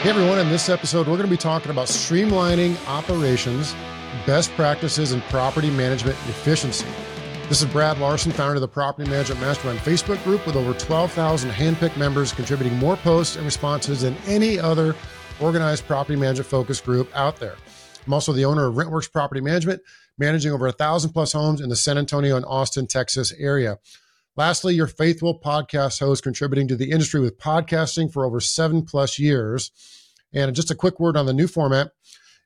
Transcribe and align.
Hey 0.00 0.08
everyone, 0.08 0.38
in 0.38 0.48
this 0.48 0.70
episode, 0.70 1.06
we're 1.06 1.18
going 1.18 1.28
to 1.28 1.30
be 1.30 1.36
talking 1.36 1.70
about 1.70 1.86
streamlining 1.86 2.74
operations, 2.88 3.74
best 4.24 4.50
practices, 4.52 5.12
and 5.12 5.22
property 5.24 5.68
management 5.68 6.16
efficiency. 6.26 6.86
This 7.50 7.60
is 7.60 7.68
Brad 7.68 7.98
Larson, 7.98 8.32
founder 8.32 8.54
of 8.54 8.62
the 8.62 8.68
Property 8.68 9.10
Management 9.10 9.42
Mastermind 9.42 9.78
Facebook 9.80 10.24
group 10.24 10.46
with 10.46 10.56
over 10.56 10.72
12,000 10.72 11.50
handpicked 11.50 11.98
members 11.98 12.32
contributing 12.32 12.78
more 12.78 12.96
posts 12.96 13.36
and 13.36 13.44
responses 13.44 14.00
than 14.00 14.16
any 14.26 14.58
other 14.58 14.96
organized 15.38 15.86
property 15.86 16.18
management 16.18 16.48
focus 16.48 16.80
group 16.80 17.14
out 17.14 17.36
there. 17.36 17.56
I'm 18.06 18.14
also 18.14 18.32
the 18.32 18.46
owner 18.46 18.68
of 18.68 18.76
RentWerx 18.76 19.12
Property 19.12 19.42
Management, 19.42 19.82
managing 20.16 20.52
over 20.52 20.66
a 20.66 20.72
thousand 20.72 21.10
plus 21.10 21.32
homes 21.32 21.60
in 21.60 21.68
the 21.68 21.76
San 21.76 21.98
Antonio 21.98 22.36
and 22.36 22.46
Austin, 22.46 22.86
Texas 22.86 23.34
area. 23.38 23.78
Lastly, 24.40 24.74
your 24.74 24.86
faithful 24.86 25.38
podcast 25.38 26.00
host 26.00 26.22
contributing 26.22 26.66
to 26.68 26.74
the 26.74 26.92
industry 26.92 27.20
with 27.20 27.38
podcasting 27.38 28.10
for 28.10 28.24
over 28.24 28.40
seven 28.40 28.82
plus 28.82 29.18
years. 29.18 29.70
And 30.32 30.56
just 30.56 30.70
a 30.70 30.74
quick 30.74 30.98
word 30.98 31.14
on 31.14 31.26
the 31.26 31.34
new 31.34 31.46
format. 31.46 31.92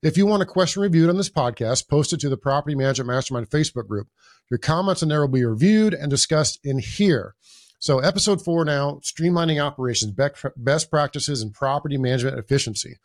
If 0.02 0.16
you 0.16 0.26
want 0.26 0.42
a 0.42 0.46
question 0.46 0.82
reviewed 0.82 1.08
on 1.08 1.18
this 1.18 1.30
podcast, 1.30 1.88
post 1.88 2.12
it 2.12 2.18
to 2.18 2.28
the 2.28 2.36
Property 2.36 2.74
Management 2.74 3.06
Mastermind 3.06 3.48
Facebook 3.48 3.86
group. 3.86 4.08
Your 4.50 4.58
comments 4.58 5.04
in 5.04 5.08
there 5.08 5.20
will 5.20 5.28
be 5.28 5.44
reviewed 5.44 5.94
and 5.94 6.10
discussed 6.10 6.58
in 6.64 6.80
here. 6.80 7.36
So, 7.78 8.00
episode 8.00 8.42
four 8.42 8.64
now 8.64 8.98
streamlining 9.04 9.62
operations, 9.62 10.12
best 10.56 10.90
practices, 10.90 11.42
and 11.42 11.54
property 11.54 11.96
management 11.96 12.40
efficiency. 12.40 12.96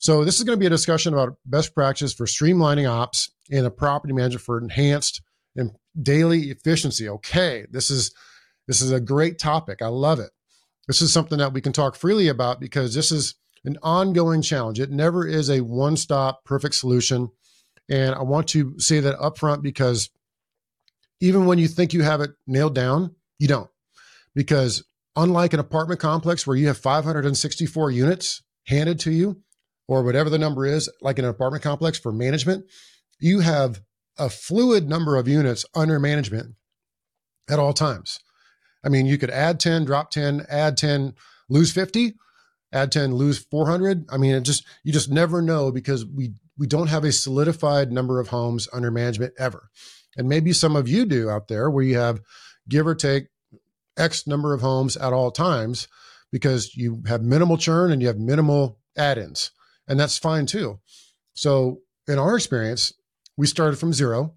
So, 0.00 0.24
this 0.24 0.38
is 0.38 0.42
going 0.42 0.56
to 0.56 0.60
be 0.60 0.66
a 0.66 0.68
discussion 0.70 1.12
about 1.12 1.36
best 1.46 1.76
practices 1.76 2.12
for 2.12 2.26
streamlining 2.26 2.90
ops 2.90 3.30
in 3.48 3.64
a 3.64 3.70
property 3.70 4.12
management 4.12 4.42
for 4.42 4.58
enhanced 4.58 5.22
daily 6.00 6.50
efficiency. 6.50 7.08
Okay, 7.08 7.66
this 7.70 7.90
is 7.90 8.14
this 8.66 8.80
is 8.80 8.90
a 8.90 9.00
great 9.00 9.38
topic. 9.38 9.82
I 9.82 9.88
love 9.88 10.20
it. 10.20 10.30
This 10.86 11.02
is 11.02 11.12
something 11.12 11.38
that 11.38 11.52
we 11.52 11.60
can 11.60 11.72
talk 11.72 11.96
freely 11.96 12.28
about 12.28 12.60
because 12.60 12.94
this 12.94 13.10
is 13.10 13.34
an 13.64 13.76
ongoing 13.82 14.42
challenge. 14.42 14.78
It 14.80 14.90
never 14.90 15.26
is 15.26 15.50
a 15.50 15.60
one-stop 15.60 16.44
perfect 16.44 16.74
solution. 16.76 17.30
And 17.88 18.14
I 18.14 18.22
want 18.22 18.48
to 18.48 18.78
say 18.78 19.00
that 19.00 19.18
upfront 19.18 19.62
because 19.62 20.10
even 21.20 21.46
when 21.46 21.58
you 21.58 21.66
think 21.66 21.92
you 21.92 22.02
have 22.02 22.20
it 22.20 22.30
nailed 22.46 22.74
down, 22.74 23.14
you 23.38 23.48
don't. 23.48 23.70
Because 24.34 24.84
unlike 25.16 25.52
an 25.52 25.60
apartment 25.60 26.00
complex 26.00 26.46
where 26.46 26.56
you 26.56 26.68
have 26.68 26.78
564 26.78 27.90
units 27.90 28.42
handed 28.66 29.00
to 29.00 29.10
you, 29.10 29.42
or 29.88 30.02
whatever 30.02 30.30
the 30.30 30.38
number 30.38 30.66
is, 30.66 30.90
like 31.00 31.18
in 31.18 31.24
an 31.24 31.30
apartment 31.30 31.62
complex 31.62 31.98
for 31.98 32.12
management, 32.12 32.66
you 33.20 33.40
have 33.40 33.80
a 34.18 34.30
fluid 34.30 34.88
number 34.88 35.16
of 35.16 35.28
units 35.28 35.64
under 35.74 35.98
management 35.98 36.54
at 37.48 37.58
all 37.58 37.72
times. 37.72 38.20
I 38.84 38.88
mean, 38.88 39.06
you 39.06 39.18
could 39.18 39.30
add 39.30 39.58
10, 39.60 39.84
drop 39.84 40.10
10, 40.10 40.46
add 40.48 40.76
10, 40.76 41.14
lose 41.48 41.72
50, 41.72 42.14
add 42.72 42.92
10, 42.92 43.14
lose 43.14 43.38
400. 43.38 44.06
I 44.10 44.16
mean, 44.16 44.34
it 44.34 44.42
just, 44.42 44.64
you 44.84 44.92
just 44.92 45.10
never 45.10 45.42
know 45.42 45.72
because 45.72 46.04
we, 46.04 46.34
we 46.58 46.66
don't 46.66 46.88
have 46.88 47.04
a 47.04 47.12
solidified 47.12 47.92
number 47.92 48.20
of 48.20 48.28
homes 48.28 48.68
under 48.72 48.90
management 48.90 49.34
ever. 49.38 49.70
And 50.16 50.28
maybe 50.28 50.52
some 50.52 50.76
of 50.76 50.88
you 50.88 51.04
do 51.04 51.28
out 51.28 51.48
there 51.48 51.70
where 51.70 51.84
you 51.84 51.98
have 51.98 52.20
give 52.68 52.86
or 52.86 52.94
take 52.94 53.26
X 53.96 54.26
number 54.26 54.54
of 54.54 54.60
homes 54.60 54.96
at 54.96 55.12
all 55.12 55.30
times 55.30 55.88
because 56.32 56.74
you 56.76 57.02
have 57.06 57.22
minimal 57.22 57.56
churn 57.56 57.92
and 57.92 58.00
you 58.00 58.08
have 58.08 58.18
minimal 58.18 58.78
add 58.96 59.18
ins. 59.18 59.50
And 59.88 59.98
that's 59.98 60.18
fine 60.18 60.46
too. 60.46 60.80
So, 61.34 61.80
in 62.08 62.18
our 62.18 62.36
experience, 62.36 62.92
we 63.36 63.46
started 63.46 63.76
from 63.76 63.92
zero 63.92 64.34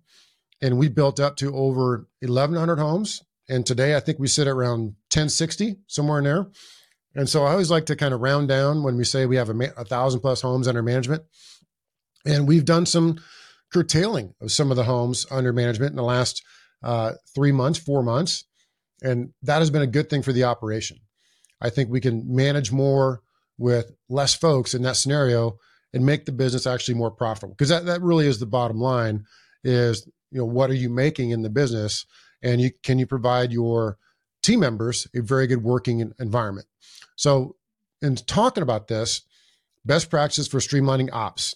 and 0.61 0.78
we 0.78 0.89
built 0.89 1.19
up 1.19 1.36
to 1.38 1.55
over 1.55 2.08
1,100 2.22 2.78
homes. 2.80 3.23
And 3.47 3.66
today, 3.66 3.95
I 3.95 4.00
think 4.00 4.19
we 4.19 4.28
sit 4.28 4.47
at 4.47 4.53
around 4.53 4.95
1060, 5.11 5.78
somewhere 5.88 6.19
in 6.19 6.25
there. 6.25 6.47
And 7.16 7.27
so 7.27 7.44
I 7.44 7.52
always 7.52 7.72
like 7.72 7.88
to 7.88 7.95
kind 7.95 8.14
of 8.14 8.22
round 8.22 8.47
down 8.47 8.83
when 8.83 8.95
we 8.95 9.03
say 9.03 9.25
we 9.25 9.38
have 9.38 9.50
a, 9.50 9.73
a 9.77 9.86
thousand 9.86 10.20
plus 10.20 10.42
homes 10.42 10.67
under 10.67 10.83
management. 10.83 11.23
And 12.25 12.47
we've 12.47 12.66
done 12.66 12.86
some 12.86 13.20
curtailing 13.72 14.33
of 14.42 14.52
some 14.52 14.70
of 14.70 14.77
the 14.77 14.83
homes 14.83 15.26
under 15.31 15.54
management 15.54 15.92
in 15.92 15.95
the 15.95 16.04
last 16.04 16.43
uh, 16.83 17.14
three 17.33 17.52
months, 17.52 17.80
four 17.80 18.04
months. 18.04 18.45
And 19.02 19.33
that 19.43 19.60
has 19.60 19.70
been 19.70 19.81
a 19.81 19.87
good 19.87 20.10
thing 20.10 20.21
for 20.21 20.33
the 20.33 20.43
operation. 20.43 20.98
I 21.61 21.70
think 21.70 21.89
we 21.89 22.02
can 22.02 22.23
manage 22.36 22.71
more 22.71 23.21
with 23.58 23.92
less 24.10 24.33
folks 24.33 24.73
in 24.73 24.83
that 24.83 24.95
scenario 24.95 25.58
and 25.94 26.05
make 26.05 26.26
the 26.26 26.32
business 26.32 26.67
actually 26.67 26.95
more 26.95 27.11
profitable. 27.11 27.54
Because 27.54 27.70
that, 27.70 27.86
that 27.86 28.02
really 28.02 28.27
is 28.27 28.39
the 28.39 28.45
bottom 28.45 28.80
line 28.80 29.26
is 29.64 30.08
you 30.32 30.39
know 30.39 30.45
what 30.45 30.70
are 30.70 30.76
you 30.76 30.89
making 30.89 31.32
in 31.32 31.42
the 31.42 31.50
business? 31.50 32.05
And 32.42 32.61
you 32.61 32.72
can 32.83 33.00
you 33.00 33.08
provide 33.08 33.52
your 33.52 33.98
team 34.42 34.61
members 34.61 35.08
a 35.16 35.22
very 35.22 35.48
good 35.48 35.64
working 35.64 36.14
environment? 36.20 36.67
So 37.16 37.55
in 38.02 38.16
talking 38.16 38.64
about 38.64 38.88
this 38.88 39.22
best 39.86 40.10
practices 40.10 40.48
for 40.48 40.60
streamlining 40.60 41.10
ops. 41.11 41.55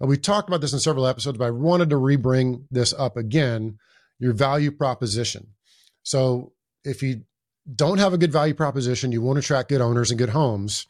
And 0.00 0.08
we 0.08 0.16
talked 0.16 0.48
about 0.48 0.60
this 0.60 0.72
in 0.72 0.80
several 0.80 1.06
episodes 1.06 1.38
but 1.38 1.46
i 1.46 1.50
wanted 1.50 1.90
to 1.90 1.96
rebring 1.96 2.64
this 2.70 2.92
up 2.92 3.16
again 3.16 3.78
your 4.18 4.32
value 4.32 4.70
proposition. 4.70 5.48
So 6.02 6.52
if 6.84 7.02
you 7.02 7.22
don't 7.74 7.98
have 7.98 8.12
a 8.12 8.18
good 8.18 8.32
value 8.32 8.54
proposition 8.54 9.12
you 9.12 9.22
won't 9.22 9.38
attract 9.38 9.68
good 9.68 9.80
owners 9.80 10.10
and 10.10 10.18
good 10.18 10.30
homes 10.30 10.86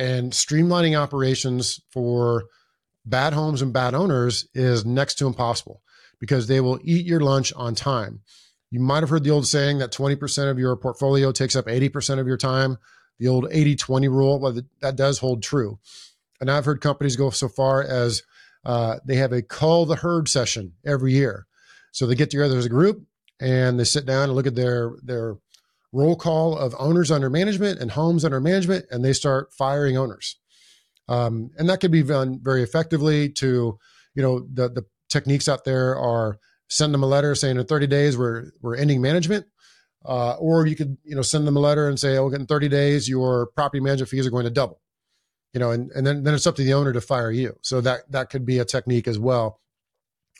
and 0.00 0.32
streamlining 0.32 0.98
operations 0.98 1.78
for 1.92 2.44
bad 3.04 3.34
homes 3.34 3.60
and 3.60 3.70
bad 3.70 3.94
owners 3.94 4.48
is 4.54 4.86
next 4.86 5.16
to 5.16 5.26
impossible 5.26 5.82
because 6.18 6.46
they 6.46 6.60
will 6.60 6.80
eat 6.82 7.04
your 7.04 7.20
lunch 7.20 7.52
on 7.54 7.74
time. 7.74 8.20
You 8.70 8.80
might 8.80 9.00
have 9.00 9.10
heard 9.10 9.24
the 9.24 9.30
old 9.30 9.46
saying 9.46 9.78
that 9.78 9.92
20% 9.92 10.50
of 10.50 10.58
your 10.58 10.74
portfolio 10.76 11.32
takes 11.32 11.54
up 11.54 11.66
80% 11.66 12.18
of 12.18 12.26
your 12.26 12.38
time, 12.38 12.78
the 13.18 13.28
old 13.28 13.46
80 13.50 13.76
20 13.76 14.08
rule. 14.08 14.40
Well, 14.40 14.58
that 14.80 14.96
does 14.96 15.18
hold 15.18 15.42
true. 15.42 15.78
And 16.40 16.50
I've 16.50 16.64
heard 16.64 16.80
companies 16.80 17.16
go 17.16 17.28
so 17.28 17.48
far 17.48 17.82
as 17.82 18.22
uh, 18.64 19.00
they 19.04 19.16
have 19.16 19.32
a 19.32 19.42
call 19.42 19.84
the 19.84 19.96
herd 19.96 20.28
session 20.28 20.72
every 20.86 21.12
year. 21.12 21.46
So 21.92 22.06
they 22.06 22.14
get 22.14 22.30
together 22.30 22.56
as 22.56 22.64
a 22.64 22.70
group 22.70 23.02
and 23.38 23.78
they 23.78 23.84
sit 23.84 24.06
down 24.06 24.24
and 24.24 24.34
look 24.34 24.46
at 24.46 24.54
their, 24.54 24.92
their 25.02 25.36
roll 25.92 26.16
call 26.16 26.56
of 26.56 26.74
owners 26.78 27.10
under 27.10 27.28
management 27.28 27.80
and 27.80 27.90
homes 27.90 28.24
under 28.24 28.40
management, 28.40 28.86
and 28.90 29.04
they 29.04 29.12
start 29.12 29.52
firing 29.52 29.96
owners. 29.96 30.36
Um, 31.08 31.50
and 31.58 31.68
that 31.68 31.80
could 31.80 31.90
be 31.90 32.02
done 32.02 32.38
very 32.40 32.62
effectively 32.62 33.28
to, 33.30 33.78
you 34.14 34.22
know, 34.22 34.46
the, 34.52 34.68
the 34.68 34.84
techniques 35.08 35.48
out 35.48 35.64
there 35.64 35.96
are 35.96 36.38
send 36.68 36.94
them 36.94 37.02
a 37.02 37.06
letter 37.06 37.34
saying 37.34 37.58
in 37.58 37.66
30 37.66 37.88
days 37.88 38.16
we're, 38.16 38.52
we're 38.62 38.76
ending 38.76 39.02
management. 39.02 39.46
Uh, 40.02 40.32
or 40.34 40.66
you 40.66 40.76
could, 40.76 40.96
you 41.04 41.14
know, 41.14 41.20
send 41.20 41.46
them 41.46 41.56
a 41.56 41.60
letter 41.60 41.86
and 41.86 42.00
say, 42.00 42.16
oh, 42.16 42.30
in 42.30 42.46
30 42.46 42.68
days, 42.68 43.06
your 43.06 43.48
property 43.48 43.80
management 43.80 44.08
fees 44.08 44.26
are 44.26 44.30
going 44.30 44.44
to 44.44 44.50
double, 44.50 44.80
you 45.52 45.60
know, 45.60 45.72
and, 45.72 45.90
and 45.90 46.06
then, 46.06 46.22
then 46.22 46.32
it's 46.32 46.46
up 46.46 46.56
to 46.56 46.62
the 46.62 46.72
owner 46.72 46.90
to 46.90 47.02
fire 47.02 47.30
you. 47.30 47.54
So 47.60 47.82
that, 47.82 48.10
that 48.10 48.30
could 48.30 48.46
be 48.46 48.58
a 48.58 48.64
technique 48.64 49.06
as 49.06 49.18
well 49.18 49.60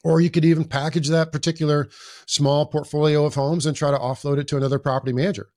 or 0.05 0.21
you 0.21 0.31
could 0.31 0.45
even 0.45 0.65
package 0.65 1.09
that 1.09 1.33
particular 1.33 1.89
small 2.27 2.67
portfolio 2.67 3.25
of 3.25 3.35
homes 3.35 3.67
and 3.67 3.77
try 3.77 3.91
to 3.91 3.99
offload 3.99 4.39
it 4.39 4.49
to 4.49 4.57
another 4.57 4.79
property 4.79 5.13
manager. 5.13 5.49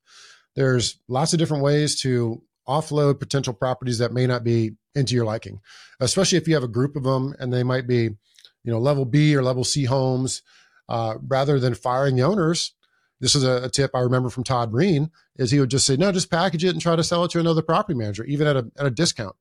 There's 0.54 0.98
lots 1.08 1.32
of 1.32 1.38
different 1.38 1.62
ways 1.62 2.00
to 2.02 2.42
offload 2.68 3.20
potential 3.20 3.52
properties 3.52 3.98
that 3.98 4.12
may 4.12 4.26
not 4.26 4.44
be 4.44 4.72
into 4.94 5.14
your 5.14 5.24
liking, 5.24 5.60
especially 6.00 6.38
if 6.38 6.46
you 6.46 6.54
have 6.54 6.62
a 6.62 6.68
group 6.68 6.96
of 6.96 7.02
them 7.02 7.34
and 7.38 7.52
they 7.52 7.62
might 7.62 7.86
be, 7.86 8.02
you 8.02 8.72
know, 8.72 8.78
level 8.78 9.04
B 9.04 9.34
or 9.36 9.42
level 9.42 9.64
C 9.64 9.84
homes. 9.84 10.42
Uh, 10.86 11.14
rather 11.26 11.58
than 11.58 11.74
firing 11.74 12.14
the 12.14 12.22
owners, 12.22 12.74
this 13.18 13.34
is 13.34 13.42
a, 13.42 13.64
a, 13.64 13.70
tip 13.70 13.90
I 13.94 14.00
remember 14.00 14.28
from 14.28 14.44
Todd 14.44 14.70
Breen 14.70 15.10
is 15.36 15.50
he 15.50 15.58
would 15.58 15.70
just 15.70 15.86
say, 15.86 15.96
no, 15.96 16.12
just 16.12 16.30
package 16.30 16.62
it 16.62 16.74
and 16.74 16.80
try 16.80 16.94
to 16.94 17.02
sell 17.02 17.24
it 17.24 17.30
to 17.30 17.40
another 17.40 17.62
property 17.62 17.96
manager, 17.96 18.22
even 18.24 18.46
at 18.46 18.56
a, 18.56 18.66
at 18.78 18.84
a 18.84 18.90
discount 18.90 19.34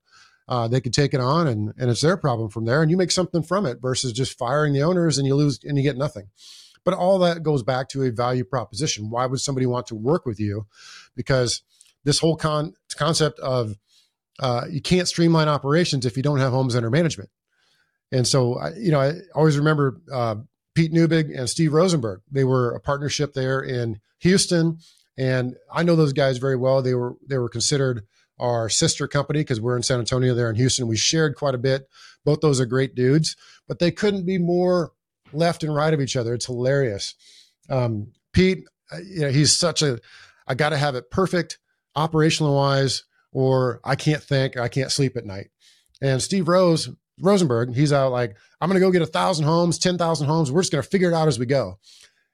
uh, 0.48 0.68
they 0.68 0.82
could 0.82 0.94
take 0.94 1.14
it 1.14 1.20
on 1.20 1.48
and, 1.48 1.74
and 1.78 1.90
it's 1.90 2.02
their 2.02 2.18
problem 2.18 2.50
from 2.50 2.66
there. 2.66 2.82
And 2.82 2.92
you 2.92 2.98
make 2.98 3.12
something 3.12 3.44
from 3.44 3.66
it 3.66 3.82
versus 3.82 4.12
just 4.12 4.38
firing 4.38 4.74
the 4.74 4.84
owners 4.84 5.18
and 5.18 5.26
you 5.26 5.36
lose 5.36 5.60
and 5.64 5.78
you 5.78 5.84
get 5.84 5.98
nothing. 5.98 6.30
But 6.84 6.94
all 6.94 7.20
that 7.20 7.44
goes 7.44 7.64
back 7.64 7.88
to 7.90 8.04
a 8.04 8.12
value 8.12 8.44
proposition. 8.44 9.10
Why 9.10 9.26
would 9.26 9.40
somebody 9.40 9.66
want 9.66 9.88
to 9.88 9.96
work 9.96 10.26
with 10.26 10.40
you? 10.40 10.68
Because 11.16 11.62
this 12.04 12.20
whole 12.20 12.36
con- 12.36 12.74
concept 12.96 13.40
of 13.40 13.78
uh, 14.40 14.66
you 14.70 14.82
can't 14.82 15.08
streamline 15.08 15.48
operations 15.48 16.06
if 16.06 16.18
you 16.18 16.24
don't 16.24 16.40
have 16.40 16.52
homes 16.52 16.76
under 16.76 16.90
management. 16.90 17.30
And 18.12 18.28
so 18.28 18.56
I, 18.56 18.74
you 18.74 18.92
know 18.92 19.00
i 19.00 19.14
always 19.34 19.58
remember 19.58 20.02
uh, 20.12 20.36
pete 20.76 20.92
Neubig 20.92 21.38
and 21.38 21.50
steve 21.50 21.74
rosenberg. 21.74 22.22
They 22.32 22.44
were 22.44 22.74
a 22.74 22.80
partnership 22.80 23.34
there 23.34 23.62
in 23.62 24.00
houston. 24.20 24.80
And 25.18 25.56
i 25.72 25.84
know 25.84 25.96
those 25.96 26.14
guys 26.14 26.38
very 26.38 26.56
well. 26.56 26.82
They 26.82 26.96
were 26.96 27.16
they 27.28 27.38
were 27.38 27.50
considered 27.50 28.04
our 28.40 28.70
sister 28.70 29.08
company 29.08 29.40
because 29.40 29.62
we're 29.62 29.78
in 29.78 29.84
San 29.84 30.00
Antonio, 30.00 30.34
there 30.34 30.50
in 30.50 30.56
Houston. 30.56 30.88
We 30.88 30.98
shared 30.98 31.36
quite 31.36 31.56
a 31.56 31.60
bit. 31.60 31.88
Both 32.26 32.42
those 32.42 32.60
are 32.60 32.66
great 32.66 32.96
dudes, 32.96 33.36
but 33.68 33.80
they 33.80 33.92
couldn't 33.92 34.26
be 34.26 34.38
more 34.38 34.92
left 35.32 35.64
and 35.64 35.74
right 35.74 35.94
of 35.94 36.02
each 36.02 36.16
other. 36.16 36.34
It's 36.34 36.46
hilarious. 36.46 37.16
Um, 37.70 38.12
Pete, 38.32 38.66
uh, 38.92 38.98
you 38.98 39.22
know, 39.22 39.30
he's 39.30 39.56
such 39.56 39.82
a, 39.82 40.00
I 40.48 40.56
got 40.56 40.70
to 40.70 40.78
have 40.78 40.96
it 40.96 41.12
perfect 41.12 41.60
operational 41.96 42.56
wise, 42.56 43.04
or 43.32 43.80
I 43.84 43.96
can't 43.96 44.22
think, 44.22 44.58
I 44.58 44.68
can't 44.68 44.92
sleep 44.92 45.16
at 45.18 45.26
night. 45.26 45.50
And 46.02 46.22
Steve 46.22 46.48
Rose, 46.48 46.90
Rosenberg, 47.20 47.76
he's 47.76 47.94
out 47.94 48.12
like, 48.12 48.36
I'm 48.60 48.70
going 48.70 48.80
to 48.80 48.86
go 48.86 48.92
get 48.92 49.02
a 49.02 49.08
thousand 49.08 49.46
homes, 49.46 49.80
10,000 49.80 50.28
homes. 50.28 50.52
We're 50.52 50.62
just 50.62 50.72
going 50.72 50.84
to 50.84 50.90
figure 50.90 51.10
it 51.12 51.16
out 51.16 51.28
as 51.28 51.40
we 51.40 51.46
go. 51.46 51.80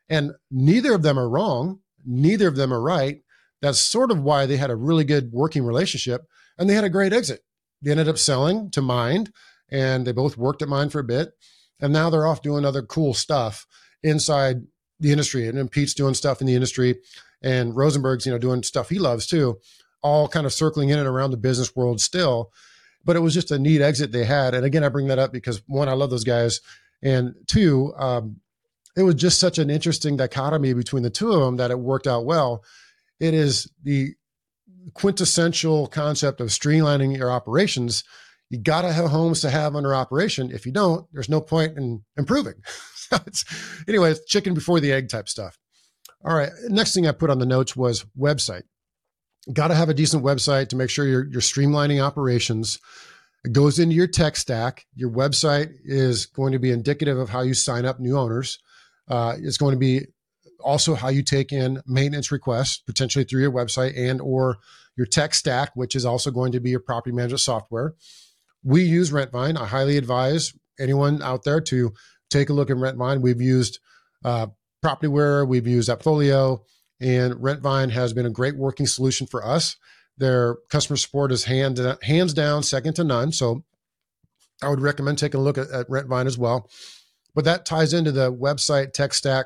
And 0.10 0.31
neither 0.50 0.94
of 0.94 1.04
them 1.04 1.19
are 1.19 1.30
wrong. 1.30 1.80
Neither 2.06 2.48
of 2.48 2.56
them 2.56 2.74
are 2.74 2.81
right. 2.81 3.22
That's 3.62 3.80
sort 3.80 4.12
of 4.12 4.22
why 4.22 4.46
they 4.46 4.58
had 4.58 4.70
a 4.70 4.76
really 4.76 5.04
good 5.04 5.32
working 5.32 5.64
relationship 5.64 6.26
and 6.60 6.70
they 6.70 6.76
had 6.76 6.84
a 6.84 6.90
great 6.90 7.14
exit. 7.14 7.42
they 7.82 7.92
ended 7.92 8.10
up 8.10 8.18
selling 8.18 8.70
to 8.72 8.82
Mynd, 8.82 9.32
and 9.72 10.06
they 10.06 10.12
both 10.12 10.38
worked 10.38 10.62
at 10.62 10.68
Mynd 10.68 10.92
for 10.92 11.00
a 11.00 11.04
bit, 11.04 11.32
and 11.80 11.94
now 11.94 12.10
they're 12.10 12.28
off 12.28 12.42
doing 12.42 12.66
other 12.66 12.82
cool 12.82 13.14
stuff 13.14 13.66
inside 14.04 14.64
the 15.00 15.12
industry. 15.12 15.48
And 15.48 15.58
then 15.58 15.70
Pete's 15.70 15.94
doing 15.94 16.14
stuff 16.14 16.42
in 16.42 16.48
the 16.48 16.56
industry, 16.56 16.98
and 17.42 17.76
Rosenberg's 17.76 18.26
you 18.26 18.32
know 18.34 18.38
doing 18.38 18.62
stuff 18.64 18.90
he 18.90 19.00
loves 19.00 19.26
too, 19.26 19.60
all 20.04 20.28
kind 20.28 20.46
of 20.46 20.54
circling 20.54 20.90
in 20.90 21.00
and 21.00 21.08
around 21.08 21.32
the 21.32 21.38
business 21.38 21.76
world 21.76 22.02
still. 22.02 22.52
But 23.06 23.16
it 23.16 23.22
was 23.22 23.34
just 23.34 23.52
a 23.52 23.58
neat 23.58 23.82
exit 23.82 24.12
they 24.12 24.26
had. 24.26 24.54
And 24.54 24.66
again, 24.66 24.84
I 24.84 24.90
bring 24.90 25.08
that 25.08 25.20
up 25.20 25.32
because 25.32 25.62
one, 25.68 25.88
I 25.88 25.94
love 25.94 26.10
those 26.10 26.26
guys, 26.26 26.60
and 27.02 27.34
two, 27.48 27.94
um, 27.98 28.42
it 28.98 29.04
was 29.04 29.16
just 29.16 29.40
such 29.40 29.58
an 29.58 29.70
interesting 29.70 30.18
dichotomy 30.18 30.74
between 30.74 31.04
the 31.04 31.10
two 31.10 31.32
of 31.32 31.40
them 31.40 31.56
that 31.56 31.72
it 31.72 31.80
worked 31.80 32.08
out 32.08 32.26
well. 32.26 32.66
It 33.19 33.33
is 33.33 33.69
the 33.83 34.13
quintessential 34.94 35.88
concept 35.88 36.42
of 36.42 36.48
streamlining 36.48 37.18
your 37.18 37.31
operations. 37.31 38.04
You 38.50 38.60
got 38.60 38.81
to 38.81 38.92
have 38.92 39.10
homes 39.10 39.42
to 39.42 39.50
have 39.50 39.75
under 39.75 39.94
operation. 39.94 40.51
If 40.51 40.66
you 40.66 40.71
don't, 40.71 41.06
there's 41.13 41.30
no 41.30 41.42
point 41.42 41.77
in 41.77 42.04
improving. 42.18 42.56
it's, 43.12 43.45
anyway, 43.88 44.12
it's 44.12 44.25
chicken 44.25 44.54
before 44.54 44.80
the 44.80 44.92
egg 44.92 45.10
type 45.10 45.30
stuff. 45.30 45.57
All 46.25 46.36
right. 46.36 46.51
Next 46.68 46.94
thing 46.94 47.07
I 47.07 47.12
put 47.12 47.30
on 47.30 47.39
the 47.39 47.45
notes 47.45 47.75
was 47.75 48.06
website. 48.18 48.63
Got 49.54 49.69
to 49.69 49.75
have 49.75 49.89
a 49.89 49.94
decent 49.94 50.24
website 50.24 50.69
to 50.69 50.75
make 50.75 50.89
sure 50.89 51.06
you're, 51.06 51.27
you're 51.30 51.42
streamlining 51.42 52.04
operations. 52.04 52.80
It 53.45 53.54
goes 53.54 53.80
into 53.80 53.95
your 53.95 54.07
tech 54.07 54.36
stack. 54.36 54.86
Your 54.95 55.10
website 55.10 55.72
is 55.86 56.25
going 56.25 56.51
to 56.51 56.60
be 56.60 56.72
indicative 56.72 57.18
of 57.18 57.30
how 57.30 57.42
you 57.42 57.54
sign 57.54 57.86
up 57.86 58.00
new 58.00 58.18
owners. 58.18 58.60
Uh, 59.07 59.36
it's 59.39 59.57
going 59.57 59.74
to 59.74 59.80
be 59.80 60.07
also 60.62 60.96
how 60.96 61.10
you 61.10 61.24
take 61.24 61.52
in 61.52 61.82
maintenance 61.86 62.32
requests 62.32 62.78
potentially 62.80 63.26
through 63.26 63.42
your 63.42 63.52
website 63.52 63.98
and 63.98 64.22
or 64.22 64.58
your 64.96 65.06
tech 65.06 65.34
stack 65.34 65.72
which 65.76 65.96
is 65.96 66.06
also 66.06 66.32
going 66.32 66.52
to 66.52 66.60
be 66.60 66.70
your 66.70 66.80
property 66.80 67.16
management 67.16 67.42
software. 67.42 67.96
We 68.64 68.84
use 68.84 69.12
rentvine 69.12 69.58
i 69.58 69.66
highly 69.66 69.98
advise 69.98 70.54
anyone 70.80 71.22
out 71.22 71.44
there 71.44 71.62
to 71.62 71.94
take 72.30 72.50
a 72.50 72.54
look 72.54 72.70
at 72.70 72.78
rentvine 72.78 73.22
we've 73.22 73.42
used 73.42 73.80
uh, 74.24 74.48
propertyware 74.84 75.48
we've 75.48 75.68
used 75.68 75.90
appfolio 75.90 76.60
and 77.02 77.36
rentvine 77.36 77.92
has 77.92 78.14
been 78.14 78.26
a 78.26 78.32
great 78.32 78.58
working 78.58 78.86
solution 78.86 79.26
for 79.26 79.46
us. 79.46 79.78
Their 80.18 80.58
customer 80.70 80.98
support 80.98 81.32
is 81.32 81.46
hand, 81.46 81.80
hands 82.04 82.34
down 82.34 82.64
second 82.64 82.96
to 82.96 83.04
none 83.04 83.32
so 83.32 83.64
i 84.62 84.68
would 84.68 84.82
recommend 84.82 85.18
taking 85.18 85.40
a 85.40 85.44
look 85.44 85.58
at, 85.58 85.70
at 85.72 85.88
rentvine 85.88 86.26
as 86.26 86.38
well. 86.38 86.70
But 87.36 87.46
that 87.46 87.66
ties 87.66 87.94
into 87.94 88.12
the 88.12 88.34
website 88.34 88.94
tech 88.94 89.14
stack 89.14 89.46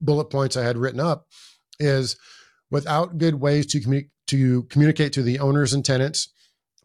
bullet 0.00 0.26
points 0.26 0.56
I 0.56 0.64
had 0.64 0.76
written 0.76 1.00
up 1.00 1.26
is 1.78 2.16
without 2.70 3.18
good 3.18 3.36
ways 3.36 3.66
to 3.66 4.04
to 4.26 4.62
communicate 4.64 5.12
to 5.12 5.22
the 5.22 5.38
owners 5.38 5.72
and 5.72 5.84
tenants 5.84 6.28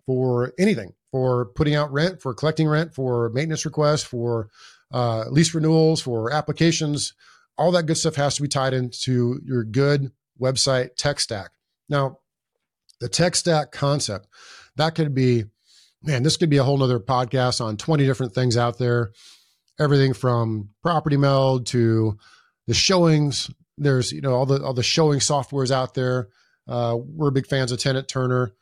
for 0.06 0.54
anything, 0.60 0.94
for 1.12 1.46
putting 1.56 1.76
out 1.76 1.92
rent, 1.92 2.22
for 2.22 2.34
collecting 2.34 2.68
rent, 2.68 2.94
for 2.94 3.30
maintenance 3.30 3.66
requests, 3.66 4.04
for 4.04 4.50
uh, 4.92 5.26
lease 5.30 5.54
renewals, 5.54 6.02
for 6.02 6.34
applications, 6.34 7.14
all 7.58 7.72
that 7.72 7.84
good 7.84 7.98
stuff 7.98 8.16
has 8.16 8.36
to 8.36 8.42
be 8.42 8.48
tied 8.48 8.74
into 8.74 9.40
your 9.46 9.64
good 9.64 10.12
website 10.42 10.96
tech 10.96 11.20
stack. 11.20 11.52
Now, 11.88 12.20
the 13.00 13.10
tech 13.10 13.36
stack 13.36 13.72
concept 13.72 14.28
that 14.80 14.96
could 14.96 15.14
be, 15.14 15.44
man, 16.02 16.24
this 16.24 16.38
could 16.38 16.50
be 16.50 16.58
a 16.58 16.64
whole 16.64 16.78
nother 16.78 17.00
podcast 17.00 17.62
on 17.62 17.78
20 17.78 18.06
different 18.06 18.34
things 18.34 18.58
out 18.58 18.78
there. 18.78 19.12
Everything 19.80 20.14
from 20.14 20.70
property 20.82 21.18
meld 21.18 21.68
to 21.68 22.18
the 22.69 22.75
showings. 22.75 23.50
There's 23.80 24.12
you 24.12 24.21
know 24.21 24.36
all 24.36 24.45
the 24.45 24.63
all 24.63 24.75
the 24.75 24.83
showing 24.83 25.19
softwares 25.19 25.71
out 25.71 25.95
there. 25.95 26.30
Uh, 26.68 26.98
we're 26.98 27.31
big 27.31 27.48
fans 27.48 27.71
of 27.71 27.80
Tenant 27.80 28.07
Turner. 28.07 28.54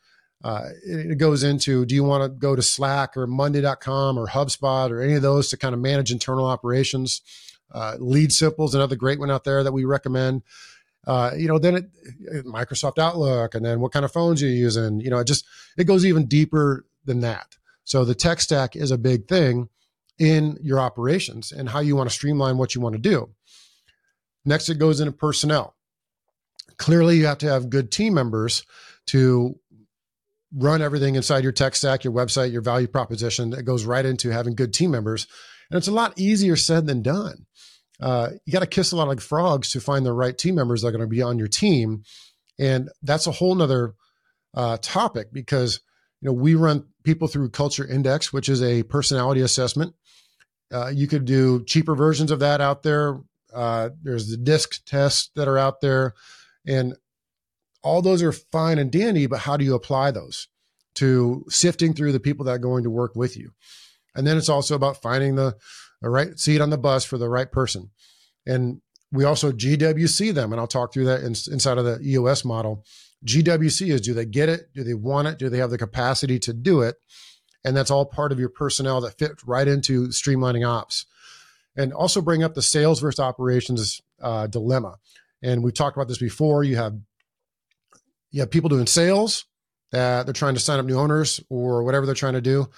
Uh, 0.42 0.68
it, 0.86 1.10
it, 1.10 1.18
goes 1.18 1.42
into 1.42 1.84
do 1.84 1.94
you 1.94 2.04
want 2.04 2.22
to 2.22 2.28
go 2.28 2.56
to 2.56 2.62
Slack 2.62 3.16
or 3.16 3.26
Monday.com 3.26 4.16
or 4.16 4.26
HubSpot 4.26 4.88
or 4.90 5.02
any 5.02 5.14
of 5.14 5.20
those 5.20 5.48
to 5.50 5.56
kind 5.58 5.74
of 5.74 5.80
manage 5.80 6.10
internal 6.10 6.46
operations? 6.46 7.20
Uh, 7.74 7.96
Lead 7.98 8.32
Simple's 8.32 8.74
another 8.74 8.96
great 8.96 9.18
one 9.18 9.30
out 9.30 9.44
there 9.44 9.62
that 9.62 9.72
we 9.72 9.84
recommend. 9.84 10.42
Uh, 11.06 11.32
you 11.36 11.48
know, 11.48 11.58
then 11.58 11.74
it, 11.76 12.46
Microsoft 12.46 12.98
Outlook, 12.98 13.54
and 13.54 13.64
then 13.64 13.80
what 13.80 13.92
kind 13.92 14.06
of 14.06 14.12
phones 14.12 14.40
you're 14.40 14.50
using. 14.50 15.00
You 15.00 15.10
know, 15.10 15.18
it 15.18 15.26
just 15.26 15.44
it 15.76 15.84
goes 15.84 16.06
even 16.06 16.24
deeper 16.24 16.86
than 17.04 17.20
that. 17.20 17.58
So 17.84 18.06
the 18.06 18.14
tech 18.14 18.40
stack 18.40 18.74
is 18.74 18.90
a 18.90 18.96
big 18.96 19.28
thing 19.28 19.68
in 20.18 20.56
your 20.62 20.80
operations 20.80 21.52
and 21.52 21.68
how 21.68 21.80
you 21.80 21.94
want 21.94 22.08
to 22.08 22.14
streamline 22.14 22.56
what 22.56 22.74
you 22.74 22.80
want 22.80 22.94
to 22.94 23.00
do. 23.00 23.34
Next, 24.44 24.68
it 24.68 24.78
goes 24.78 25.00
into 25.00 25.12
personnel. 25.12 25.74
Clearly, 26.76 27.16
you 27.16 27.26
have 27.26 27.38
to 27.38 27.48
have 27.48 27.70
good 27.70 27.90
team 27.90 28.14
members 28.14 28.64
to 29.06 29.58
run 30.54 30.80
everything 30.80 31.14
inside 31.14 31.42
your 31.42 31.52
tech 31.52 31.74
stack, 31.74 32.04
your 32.04 32.12
website, 32.12 32.52
your 32.52 32.62
value 32.62 32.86
proposition. 32.86 33.52
It 33.52 33.64
goes 33.64 33.84
right 33.84 34.04
into 34.04 34.30
having 34.30 34.54
good 34.54 34.72
team 34.72 34.90
members. 34.90 35.26
And 35.70 35.76
it's 35.76 35.88
a 35.88 35.92
lot 35.92 36.18
easier 36.18 36.56
said 36.56 36.86
than 36.86 37.02
done. 37.02 37.46
Uh, 38.00 38.30
you 38.46 38.52
got 38.52 38.60
to 38.60 38.66
kiss 38.66 38.92
a 38.92 38.96
lot 38.96 39.10
of 39.10 39.22
frogs 39.22 39.72
to 39.72 39.80
find 39.80 40.06
the 40.06 40.12
right 40.12 40.36
team 40.38 40.54
members 40.54 40.82
that 40.82 40.88
are 40.88 40.92
going 40.92 41.02
to 41.02 41.06
be 41.06 41.20
on 41.20 41.38
your 41.38 41.48
team. 41.48 42.04
And 42.58 42.88
that's 43.02 43.26
a 43.26 43.32
whole 43.32 43.54
nother 43.54 43.94
uh, 44.54 44.78
topic 44.80 45.32
because 45.32 45.80
you 46.20 46.26
know 46.26 46.32
we 46.32 46.54
run 46.54 46.86
people 47.04 47.28
through 47.28 47.50
culture 47.50 47.86
index 47.86 48.32
which 48.32 48.48
is 48.48 48.62
a 48.62 48.82
personality 48.84 49.40
assessment 49.40 49.94
uh, 50.72 50.88
you 50.88 51.06
could 51.06 51.24
do 51.24 51.64
cheaper 51.64 51.94
versions 51.94 52.30
of 52.30 52.40
that 52.40 52.60
out 52.60 52.82
there 52.82 53.20
uh, 53.52 53.90
there's 54.02 54.28
the 54.28 54.36
disc 54.36 54.84
tests 54.84 55.30
that 55.34 55.48
are 55.48 55.58
out 55.58 55.80
there, 55.80 56.14
and 56.66 56.94
all 57.82 58.02
those 58.02 58.22
are 58.22 58.32
fine 58.32 58.78
and 58.78 58.90
dandy. 58.90 59.26
But 59.26 59.40
how 59.40 59.56
do 59.56 59.64
you 59.64 59.74
apply 59.74 60.10
those 60.10 60.48
to 60.94 61.44
sifting 61.48 61.94
through 61.94 62.12
the 62.12 62.20
people 62.20 62.44
that 62.46 62.52
are 62.52 62.58
going 62.58 62.84
to 62.84 62.90
work 62.90 63.14
with 63.14 63.36
you? 63.36 63.52
And 64.14 64.26
then 64.26 64.36
it's 64.36 64.48
also 64.48 64.74
about 64.74 65.00
finding 65.00 65.36
the, 65.36 65.56
the 66.02 66.10
right 66.10 66.38
seat 66.38 66.60
on 66.60 66.70
the 66.70 66.78
bus 66.78 67.04
for 67.04 67.18
the 67.18 67.28
right 67.28 67.50
person. 67.50 67.90
And 68.46 68.80
we 69.12 69.24
also 69.24 69.52
GWC 69.52 70.34
them, 70.34 70.52
and 70.52 70.60
I'll 70.60 70.66
talk 70.66 70.92
through 70.92 71.06
that 71.06 71.20
in, 71.20 71.34
inside 71.52 71.78
of 71.78 71.84
the 71.84 72.00
EOS 72.02 72.44
model. 72.44 72.84
GWC 73.24 73.92
is 73.92 74.00
do 74.00 74.14
they 74.14 74.26
get 74.26 74.48
it? 74.48 74.72
Do 74.74 74.84
they 74.84 74.94
want 74.94 75.28
it? 75.28 75.38
Do 75.38 75.48
they 75.48 75.58
have 75.58 75.70
the 75.70 75.78
capacity 75.78 76.38
to 76.40 76.52
do 76.52 76.82
it? 76.82 76.96
And 77.64 77.76
that's 77.76 77.90
all 77.90 78.06
part 78.06 78.32
of 78.32 78.38
your 78.38 78.48
personnel 78.48 79.00
that 79.00 79.18
fit 79.18 79.32
right 79.44 79.66
into 79.66 80.08
streamlining 80.08 80.66
ops 80.66 81.06
and 81.78 81.92
also 81.92 82.20
bring 82.20 82.42
up 82.42 82.54
the 82.54 82.62
sales 82.62 83.00
versus 83.00 83.20
operations 83.20 84.02
uh, 84.20 84.46
dilemma. 84.48 84.96
And 85.42 85.62
we've 85.62 85.74
talked 85.74 85.96
about 85.96 86.08
this 86.08 86.18
before. 86.18 86.64
You 86.64 86.76
have 86.76 86.98
you 88.30 88.40
have 88.40 88.50
people 88.50 88.68
doing 88.68 88.86
sales 88.86 89.46
that 89.92 90.26
they're 90.26 90.34
trying 90.34 90.54
to 90.54 90.60
sign 90.60 90.78
up 90.78 90.84
new 90.84 90.98
owners 90.98 91.40
or 91.48 91.82
whatever 91.84 92.04
they're 92.04 92.14
trying 92.14 92.34
to 92.34 92.42
do, 92.42 92.68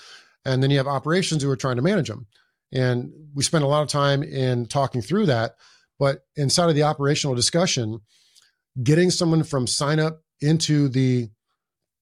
and 0.44 0.62
then 0.62 0.70
you 0.70 0.76
have 0.76 0.86
operations 0.86 1.42
who 1.42 1.50
are 1.50 1.56
trying 1.56 1.76
to 1.76 1.82
manage 1.82 2.08
them. 2.08 2.26
And 2.72 3.12
we 3.34 3.42
spend 3.42 3.64
a 3.64 3.66
lot 3.66 3.82
of 3.82 3.88
time 3.88 4.22
in 4.22 4.66
talking 4.66 5.02
through 5.02 5.26
that. 5.26 5.56
But 5.98 6.24
inside 6.36 6.68
of 6.68 6.74
the 6.74 6.84
operational 6.84 7.34
discussion, 7.34 8.00
getting 8.82 9.10
someone 9.10 9.42
from 9.42 9.66
sign 9.66 9.98
up 9.98 10.22
into 10.40 10.88
the 10.88 11.30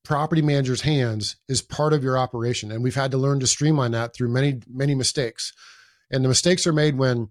property 0.05 0.43
manager's 0.43 0.83
hands 0.83 1.37
is 1.49 1.63
part 1.63 1.93
of 1.93 2.05
your 2.05 2.19
operation. 2.19 2.71
And 2.71 2.83
we've 2.83 2.95
had 2.95 3.11
to 3.13 3.19
learn 3.19 3.41
to 3.41 3.47
streamline 3.47 3.93
that 3.93 4.15
through 4.15 4.29
many, 4.29 4.61
many 4.69 4.95
mistakes. 4.95 5.53
And 6.11 6.25
the 6.25 6.29
mistakes 6.29 6.67
are 6.67 6.73
made 6.73 6.97
when 6.97 7.29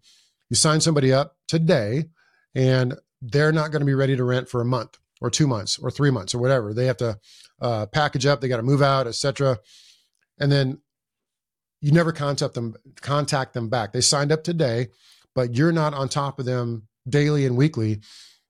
you 0.49 0.55
sign 0.55 0.81
somebody 0.81 1.11
up 1.11 1.35
today 1.47 2.05
and 2.55 2.95
they're 3.21 3.51
not 3.51 3.71
going 3.71 3.81
to 3.81 3.85
be 3.85 3.95
ready 3.95 4.15
to 4.15 4.23
rent 4.23 4.49
for 4.49 4.61
a 4.61 4.65
month 4.65 4.97
or 5.21 5.29
two 5.29 5.47
months 5.47 5.79
or 5.79 5.89
three 5.89 6.11
months 6.11 6.35
or 6.35 6.39
whatever. 6.39 6.73
They 6.73 6.85
have 6.85 6.97
to 6.97 7.17
uh, 7.61 7.87
package 7.87 8.25
up, 8.25 8.41
they 8.41 8.47
got 8.47 8.57
to 8.57 8.63
move 8.63 8.81
out, 8.81 9.07
etc. 9.07 9.57
And 10.39 10.51
then 10.51 10.79
you 11.81 11.91
never 11.91 12.11
contact 12.11 12.53
them, 12.53 12.75
contact 13.01 13.53
them 13.53 13.69
back. 13.69 13.93
They 13.93 14.01
signed 14.01 14.31
up 14.31 14.43
today, 14.43 14.87
but 15.35 15.55
you're 15.55 15.71
not 15.71 15.93
on 15.93 16.09
top 16.09 16.39
of 16.39 16.45
them 16.45 16.87
daily 17.07 17.45
and 17.45 17.57
weekly, 17.57 18.01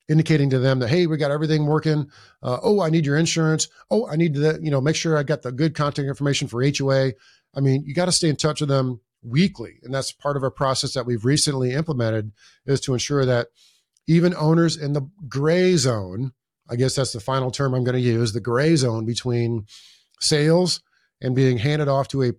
indicating 0.10 0.50
to 0.50 0.60
them 0.60 0.80
that 0.80 0.90
hey, 0.90 1.08
we 1.08 1.18
got 1.18 1.32
everything 1.32 1.66
working. 1.66 2.10
Uh, 2.42 2.58
oh, 2.62 2.82
I 2.82 2.90
need 2.90 3.06
your 3.06 3.18
insurance. 3.18 3.68
Oh, 3.92 4.08
I 4.08 4.16
need 4.16 4.34
to 4.36 4.60
you 4.62 4.72
know 4.72 4.82
make 4.82 4.96
sure 4.96 5.18
I 5.18 5.24
got 5.24 5.42
the 5.42 5.52
good 5.52 5.76
contact 5.76 6.08
information 6.08 6.48
for 6.48 6.64
HOA. 6.64 7.14
I 7.56 7.60
mean, 7.60 7.84
you 7.86 7.94
got 7.94 8.06
to 8.06 8.12
stay 8.12 8.30
in 8.30 8.36
touch 8.36 8.62
with 8.62 8.70
them 8.70 9.02
weekly. 9.24 9.80
And 9.84 9.94
that's 9.94 10.12
part 10.12 10.38
of 10.38 10.44
a 10.44 10.52
process 10.52 10.94
that 10.94 11.06
we've 11.06 11.26
recently 11.26 11.74
implemented 11.74 12.32
is 12.66 12.80
to 12.82 12.94
ensure 12.94 13.26
that 13.26 13.48
even 14.08 14.34
owners 14.36 14.78
in 14.78 14.94
the 14.94 15.10
gray 15.28 15.76
zone, 15.76 16.32
I 16.70 16.76
guess 16.76 16.96
that's 16.96 17.14
the 17.14 17.20
final 17.20 17.52
term 17.52 17.74
I'm 17.74 17.84
going 17.84 17.96
to 17.96 18.02
use, 18.02 18.34
the 18.34 18.40
gray 18.40 18.76
zone 18.76 19.06
between 19.06 19.66
sales 20.20 20.82
and 21.22 21.36
being 21.36 21.58
handed 21.58 21.88
off 21.88 22.08
to 22.10 22.24
a 22.24 22.34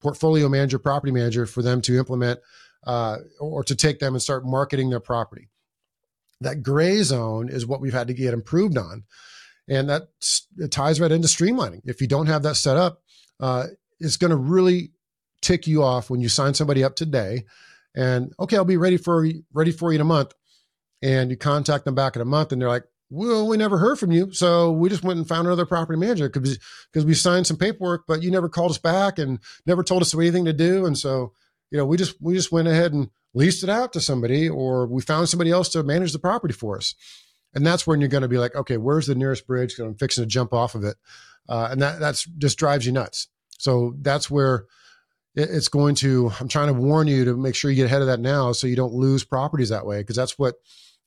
portfolio 0.00 0.48
manager, 0.48 0.78
property 0.78 1.12
manager 1.12 1.46
for 1.46 1.62
them 1.62 1.80
to 1.82 1.96
implement 1.96 2.40
uh, 2.86 3.18
or 3.40 3.64
to 3.64 3.74
take 3.74 3.98
them 3.98 4.14
and 4.14 4.22
start 4.22 4.44
marketing 4.44 4.90
their 4.90 5.00
property. 5.00 5.48
That 6.40 6.62
gray 6.62 7.02
zone 7.02 7.48
is 7.48 7.66
what 7.66 7.80
we've 7.80 7.94
had 7.94 8.08
to 8.08 8.14
get 8.14 8.34
improved 8.34 8.76
on. 8.76 9.04
And 9.66 9.88
that 9.88 10.08
ties 10.70 11.00
right 11.00 11.10
into 11.10 11.28
streamlining. 11.28 11.80
If 11.84 12.02
you 12.02 12.06
don't 12.06 12.26
have 12.26 12.42
that 12.42 12.56
set 12.56 12.76
up, 12.76 13.02
uh, 13.40 13.68
it's 13.98 14.18
going 14.18 14.30
to 14.30 14.36
really 14.36 14.90
tick 15.44 15.66
you 15.66 15.82
off 15.82 16.10
when 16.10 16.20
you 16.20 16.28
sign 16.28 16.54
somebody 16.54 16.82
up 16.82 16.96
today 16.96 17.44
and 17.94 18.32
okay 18.40 18.56
i'll 18.56 18.64
be 18.64 18.76
ready 18.76 18.96
for 18.96 19.26
ready 19.52 19.70
for 19.70 19.92
you 19.92 19.96
in 19.96 20.00
a 20.00 20.04
month 20.04 20.32
and 21.02 21.30
you 21.30 21.36
contact 21.36 21.84
them 21.84 21.94
back 21.94 22.16
in 22.16 22.22
a 22.22 22.24
month 22.24 22.50
and 22.50 22.60
they're 22.60 22.68
like 22.68 22.84
well, 23.10 23.46
we 23.46 23.56
never 23.56 23.78
heard 23.78 23.98
from 23.98 24.12
you. 24.12 24.32
So 24.32 24.72
we 24.72 24.88
just 24.88 25.04
went 25.04 25.18
and 25.18 25.28
found 25.28 25.46
another 25.46 25.66
property 25.66 25.98
manager 25.98 26.28
because 26.28 26.58
because 26.92 27.04
we 27.04 27.14
signed 27.14 27.46
some 27.46 27.56
paperwork, 27.56 28.04
but 28.08 28.22
you 28.22 28.30
never 28.30 28.48
called 28.48 28.72
us 28.72 28.78
back 28.78 29.18
and 29.18 29.38
never 29.66 29.82
told 29.82 30.02
us 30.02 30.14
anything 30.14 30.44
to 30.46 30.52
do. 30.52 30.84
And 30.86 30.98
so, 30.98 31.32
you 31.70 31.78
know, 31.78 31.86
we 31.86 31.96
just 31.96 32.20
we 32.20 32.34
just 32.34 32.50
went 32.50 32.68
ahead 32.68 32.92
and 32.92 33.10
leased 33.32 33.62
it 33.62 33.70
out 33.70 33.92
to 33.92 34.00
somebody, 34.00 34.48
or 34.48 34.86
we 34.86 35.00
found 35.02 35.28
somebody 35.28 35.50
else 35.50 35.68
to 35.70 35.82
manage 35.82 36.12
the 36.12 36.18
property 36.18 36.54
for 36.54 36.76
us. 36.76 36.94
And 37.54 37.64
that's 37.64 37.86
when 37.86 38.00
you're 38.00 38.08
going 38.08 38.22
to 38.22 38.28
be 38.28 38.38
like, 38.38 38.56
okay, 38.56 38.78
where's 38.78 39.06
the 39.06 39.14
nearest 39.14 39.46
bridge? 39.46 39.78
I'm 39.78 39.94
fixing 39.94 40.24
to 40.24 40.28
jump 40.28 40.52
off 40.52 40.74
of 40.74 40.82
it, 40.84 40.96
uh, 41.48 41.68
and 41.70 41.80
that 41.82 42.00
that's 42.00 42.24
just 42.24 42.58
drives 42.58 42.86
you 42.86 42.92
nuts. 42.92 43.28
So 43.58 43.94
that's 44.00 44.30
where 44.30 44.66
it's 45.34 45.68
going 45.68 45.94
to. 45.96 46.30
I'm 46.40 46.48
trying 46.48 46.68
to 46.68 46.80
warn 46.80 47.08
you 47.08 47.24
to 47.24 47.36
make 47.36 47.54
sure 47.54 47.70
you 47.70 47.76
get 47.76 47.86
ahead 47.86 48.02
of 48.02 48.06
that 48.08 48.20
now, 48.20 48.52
so 48.52 48.66
you 48.66 48.76
don't 48.76 48.94
lose 48.94 49.24
properties 49.24 49.68
that 49.70 49.86
way, 49.86 50.00
because 50.00 50.16
that's 50.16 50.38
what 50.38 50.56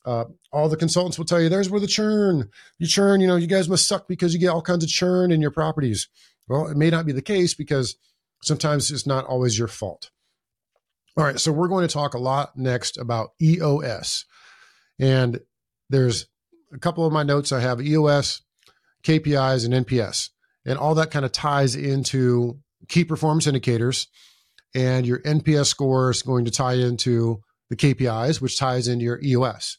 uh, 0.06 0.26
all 0.54 0.70
the 0.70 0.78
consultants 0.78 1.18
will 1.18 1.26
tell 1.26 1.42
you 1.42 1.50
there's 1.50 1.70
where 1.70 1.82
the 1.82 1.88
churn, 1.88 2.50
you 2.80 2.88
churn, 2.88 3.20
you 3.20 3.28
know, 3.28 3.36
you 3.36 3.46
guys 3.46 3.68
must 3.68 3.88
suck 3.88 4.08
because 4.08 4.34
you 4.34 4.40
get 4.40 4.48
all 4.48 4.62
kinds 4.62 4.84
of 4.84 4.90
churn 4.90 5.32
in 5.32 5.42
your 5.42 5.52
properties. 5.52 6.08
Well, 6.48 6.68
it 6.68 6.78
may 6.78 6.90
not 6.90 7.06
be 7.06 7.12
the 7.12 7.22
case 7.22 7.54
because 7.54 7.98
sometimes 8.42 8.90
it's 8.90 9.06
not 9.06 9.26
always 9.26 9.60
your 9.60 9.68
fault. 9.68 10.10
All 11.18 11.26
right, 11.26 11.40
so 11.40 11.52
we're 11.52 11.68
going 11.68 11.86
to 11.86 11.94
talk 11.94 12.14
a 12.14 12.20
lot 12.20 12.56
next 12.56 12.98
about 12.98 13.32
EOS. 13.42 14.24
And 15.00 15.42
there's 15.90 16.28
a 16.72 16.78
couple 16.78 17.06
of 17.06 17.12
my 17.12 17.24
notes 17.24 17.52
I 17.52 17.60
have 17.60 17.82
EOS, 17.82 18.44
KPIs, 19.04 19.66
and 19.66 19.86
NPS. 19.86 20.30
And 20.66 20.78
all 20.78 20.96
that 20.96 21.12
kind 21.12 21.26
of 21.26 21.32
ties 21.32 21.76
into 21.76 22.60
key 22.88 23.04
performance 23.04 23.48
indicators. 23.48 24.08
And 24.76 25.06
your 25.06 25.22
NPS 25.22 25.68
score 25.68 26.12
is 26.12 26.22
going 26.22 26.46
to 26.46 26.52
tie 26.52 26.76
into 26.76 27.42
the 27.70 27.76
KPIs, 27.76 28.42
which 28.42 28.58
ties 28.58 28.88
into 28.88 29.06
your 29.06 29.20
EOS. 29.24 29.78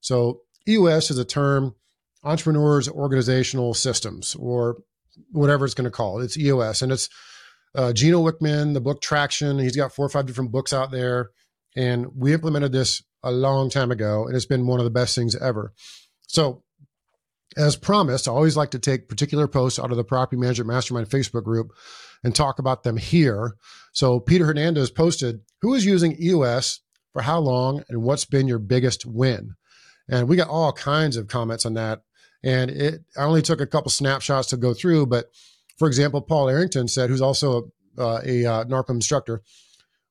So 0.00 0.42
EOS 0.68 1.10
is 1.10 1.18
a 1.18 1.24
term, 1.24 1.74
entrepreneurs 2.22 2.88
organizational 2.88 3.74
systems, 3.74 4.34
or 4.36 4.78
whatever 5.32 5.64
it's 5.64 5.74
going 5.74 5.84
to 5.84 5.90
call 5.90 6.20
it. 6.20 6.24
It's 6.24 6.38
EOS, 6.38 6.82
and 6.82 6.92
it's 6.92 7.08
uh, 7.74 7.92
Gino 7.92 8.22
Wickman, 8.22 8.74
the 8.74 8.80
book 8.80 9.00
Traction. 9.00 9.58
He's 9.58 9.76
got 9.76 9.94
four 9.94 10.06
or 10.06 10.10
five 10.10 10.26
different 10.26 10.52
books 10.52 10.72
out 10.72 10.90
there, 10.90 11.30
and 11.76 12.06
we 12.14 12.32
implemented 12.32 12.72
this 12.72 13.02
a 13.22 13.30
long 13.30 13.70
time 13.70 13.90
ago, 13.90 14.26
and 14.26 14.36
it's 14.36 14.46
been 14.46 14.66
one 14.66 14.78
of 14.78 14.84
the 14.84 14.90
best 14.90 15.14
things 15.14 15.34
ever. 15.36 15.72
So, 16.26 16.62
as 17.56 17.76
promised, 17.76 18.28
I 18.28 18.32
always 18.32 18.56
like 18.56 18.70
to 18.72 18.78
take 18.78 19.08
particular 19.08 19.48
posts 19.48 19.78
out 19.78 19.90
of 19.90 19.96
the 19.96 20.04
Property 20.04 20.36
Management 20.38 20.68
Mastermind 20.68 21.08
Facebook 21.08 21.44
group 21.44 21.72
and 22.24 22.34
talk 22.34 22.58
about 22.58 22.82
them 22.82 22.96
here. 22.96 23.54
So, 23.92 24.20
Peter 24.20 24.46
Hernandez 24.46 24.90
posted, 24.90 25.40
"Who 25.62 25.74
is 25.74 25.84
using 25.84 26.20
EOS 26.20 26.80
for 27.12 27.22
how 27.22 27.40
long, 27.40 27.84
and 27.88 28.02
what's 28.02 28.24
been 28.24 28.48
your 28.48 28.58
biggest 28.58 29.06
win?" 29.06 29.54
And 30.08 30.28
we 30.28 30.36
got 30.36 30.48
all 30.48 30.72
kinds 30.72 31.16
of 31.16 31.28
comments 31.28 31.66
on 31.66 31.74
that. 31.74 32.02
And 32.42 32.70
it, 32.70 33.00
I 33.16 33.24
only 33.24 33.42
took 33.42 33.60
a 33.60 33.66
couple 33.66 33.90
snapshots 33.90 34.48
to 34.48 34.56
go 34.56 34.72
through, 34.72 35.06
but 35.06 35.26
for 35.76 35.86
example, 35.88 36.20
Paul 36.20 36.48
Arrington 36.48 36.88
said, 36.88 37.10
who's 37.10 37.22
also 37.22 37.70
uh, 37.96 38.20
a 38.24 38.46
uh, 38.46 38.82
instructor, 38.88 39.42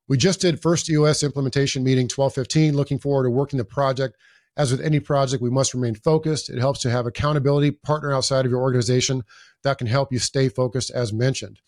we 0.07 0.17
just 0.17 0.41
did 0.41 0.61
first 0.61 0.89
EOS 0.89 1.23
implementation 1.23 1.83
meeting 1.83 2.05
1215, 2.05 2.75
looking 2.75 2.99
forward 2.99 3.23
to 3.23 3.29
working 3.29 3.57
the 3.57 3.65
project. 3.65 4.15
As 4.55 4.71
with 4.71 4.81
any 4.81 4.99
project, 4.99 5.43
we 5.43 5.49
must 5.49 5.73
remain 5.73 5.93
focused. 5.95 6.49
It 6.49 6.57
helps 6.57 6.79
to 6.81 6.89
have 6.89 7.05
accountability 7.05 7.71
partner 7.71 8.13
outside 8.13 8.45
of 8.45 8.51
your 8.51 8.61
organization 8.61 9.23
that 9.63 9.77
can 9.77 9.87
help 9.87 10.11
you 10.11 10.19
stay 10.19 10.49
focused 10.49 10.89
as 10.89 11.13
mentioned. 11.13 11.59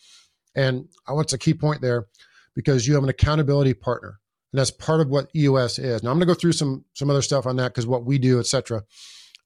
And 0.56 0.88
I 1.08 1.13
want 1.13 1.29
to 1.29 1.38
key 1.38 1.53
point 1.53 1.82
there 1.82 2.08
because 2.56 2.88
you 2.88 2.94
have 2.96 3.03
an 3.03 3.10
accountability 3.10 3.74
partner. 3.74 4.20
And 4.51 4.60
that's 4.60 4.72
part 4.72 5.01
of 5.01 5.10
what 5.10 5.29
EOS 5.36 5.79
is. 5.79 6.03
Now 6.03 6.10
I'm 6.10 6.18
going 6.18 6.27
to 6.27 6.34
go 6.34 6.39
through 6.39 6.53
some 6.53 6.86
some 6.94 7.10
other 7.10 7.22
stuff 7.22 7.46
on 7.46 7.56
that 7.58 7.70
because 7.70 7.86
what 7.86 8.06
we 8.06 8.18
do, 8.18 8.39
etc. 8.39 8.84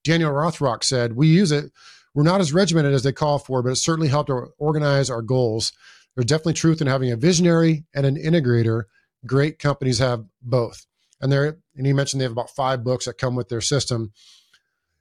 Daniel 0.04 0.32
Rothrock 0.32 0.84
said 0.84 1.16
we 1.16 1.28
use 1.28 1.52
it. 1.52 1.72
We're 2.14 2.24
not 2.24 2.42
as 2.42 2.54
regimented 2.54 2.94
as 2.94 3.04
they 3.04 3.12
call 3.12 3.40
for, 3.40 3.62
but 3.64 3.72
it 3.72 3.76
certainly 3.78 4.08
helped 4.08 4.32
organize 4.58 5.10
our 5.10 5.22
goals. 5.22 5.72
There's 6.16 6.26
definitely 6.26 6.54
truth 6.54 6.80
in 6.80 6.88
having 6.88 7.12
a 7.12 7.18
visionary 7.18 7.86
and 7.94 8.06
an 8.06 8.18
integrator. 8.18 8.84
Great 9.26 9.58
companies 9.58 10.00
have 10.00 10.26
both. 10.42 10.86
And 11.22 11.32
there, 11.32 11.58
and 11.76 11.88
he 11.88 11.94
mentioned 11.94 12.22
they 12.22 12.26
have 12.26 12.32
about 12.32 12.52
five 12.52 12.84
books 12.84 13.06
that 13.06 13.18
come 13.18 13.36
with 13.36 13.50
their 13.50 13.62
system. 13.62 14.12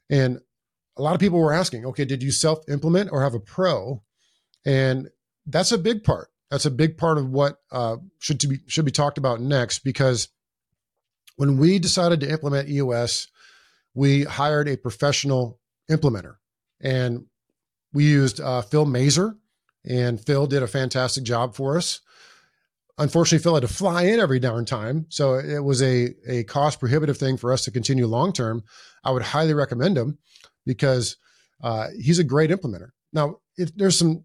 And 0.08 0.40
a 0.96 1.02
lot 1.02 1.14
of 1.14 1.20
people 1.20 1.40
were 1.40 1.52
asking, 1.52 1.84
okay, 1.86 2.04
did 2.04 2.22
you 2.22 2.30
self 2.30 2.60
implement 2.68 3.10
or 3.12 3.22
have 3.22 3.34
a 3.34 3.40
pro? 3.40 4.02
And 4.64 5.10
that's 5.46 5.72
a 5.72 5.78
big 5.78 6.04
part 6.04 6.28
that's 6.52 6.66
a 6.66 6.70
big 6.70 6.98
part 6.98 7.16
of 7.16 7.30
what 7.30 7.56
uh, 7.70 7.96
should 8.18 8.38
to 8.40 8.46
be 8.46 8.58
should 8.66 8.84
be 8.84 8.90
talked 8.90 9.16
about 9.16 9.40
next 9.40 9.78
because 9.78 10.28
when 11.36 11.56
we 11.56 11.78
decided 11.78 12.20
to 12.20 12.30
implement 12.30 12.68
EOS, 12.68 13.28
we 13.94 14.24
hired 14.24 14.68
a 14.68 14.76
professional 14.76 15.58
implementer, 15.90 16.34
and 16.78 17.24
we 17.94 18.04
used 18.04 18.38
uh, 18.38 18.60
Phil 18.60 18.84
Mazer, 18.84 19.38
and 19.82 20.20
Phil 20.20 20.46
did 20.46 20.62
a 20.62 20.66
fantastic 20.66 21.24
job 21.24 21.54
for 21.54 21.78
us. 21.78 22.02
Unfortunately, 22.98 23.42
Phil 23.42 23.54
had 23.54 23.62
to 23.62 23.68
fly 23.68 24.02
in 24.02 24.20
every 24.20 24.38
darn 24.38 24.66
time, 24.66 25.06
so 25.08 25.36
it 25.36 25.64
was 25.64 25.80
a 25.80 26.10
a 26.28 26.44
cost 26.44 26.80
prohibitive 26.80 27.16
thing 27.16 27.38
for 27.38 27.50
us 27.50 27.64
to 27.64 27.70
continue 27.70 28.06
long 28.06 28.30
term. 28.30 28.62
I 29.02 29.10
would 29.10 29.22
highly 29.22 29.54
recommend 29.54 29.96
him 29.96 30.18
because 30.66 31.16
uh, 31.62 31.88
he's 31.98 32.18
a 32.18 32.24
great 32.24 32.50
implementer. 32.50 32.90
Now, 33.10 33.38
there's 33.56 33.98
some 33.98 34.24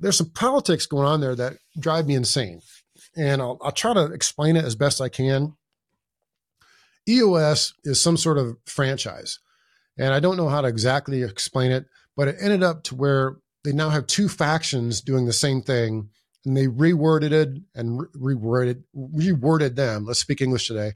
there's 0.00 0.18
some 0.18 0.30
politics 0.30 0.86
going 0.86 1.06
on 1.06 1.20
there 1.20 1.34
that 1.34 1.54
drive 1.78 2.06
me 2.06 2.14
insane. 2.14 2.60
And 3.16 3.40
I'll, 3.40 3.58
I'll 3.62 3.72
try 3.72 3.94
to 3.94 4.12
explain 4.12 4.56
it 4.56 4.64
as 4.64 4.76
best 4.76 5.00
I 5.00 5.08
can. 5.08 5.56
EOS 7.08 7.72
is 7.84 8.02
some 8.02 8.16
sort 8.16 8.38
of 8.38 8.56
franchise. 8.66 9.38
And 9.98 10.12
I 10.12 10.20
don't 10.20 10.36
know 10.36 10.48
how 10.48 10.60
to 10.60 10.68
exactly 10.68 11.22
explain 11.22 11.72
it, 11.72 11.86
but 12.16 12.28
it 12.28 12.36
ended 12.40 12.62
up 12.62 12.82
to 12.84 12.94
where 12.94 13.36
they 13.64 13.72
now 13.72 13.90
have 13.90 14.06
two 14.06 14.28
factions 14.28 15.00
doing 15.00 15.26
the 15.26 15.32
same 15.32 15.62
thing 15.62 16.10
and 16.44 16.56
they 16.56 16.68
reworded 16.68 17.32
it 17.32 17.48
and 17.74 18.00
re- 18.14 18.34
reworded 18.34 18.84
reworded 18.96 19.74
them. 19.74 20.04
Let's 20.06 20.20
speak 20.20 20.40
English 20.40 20.68
today. 20.68 20.92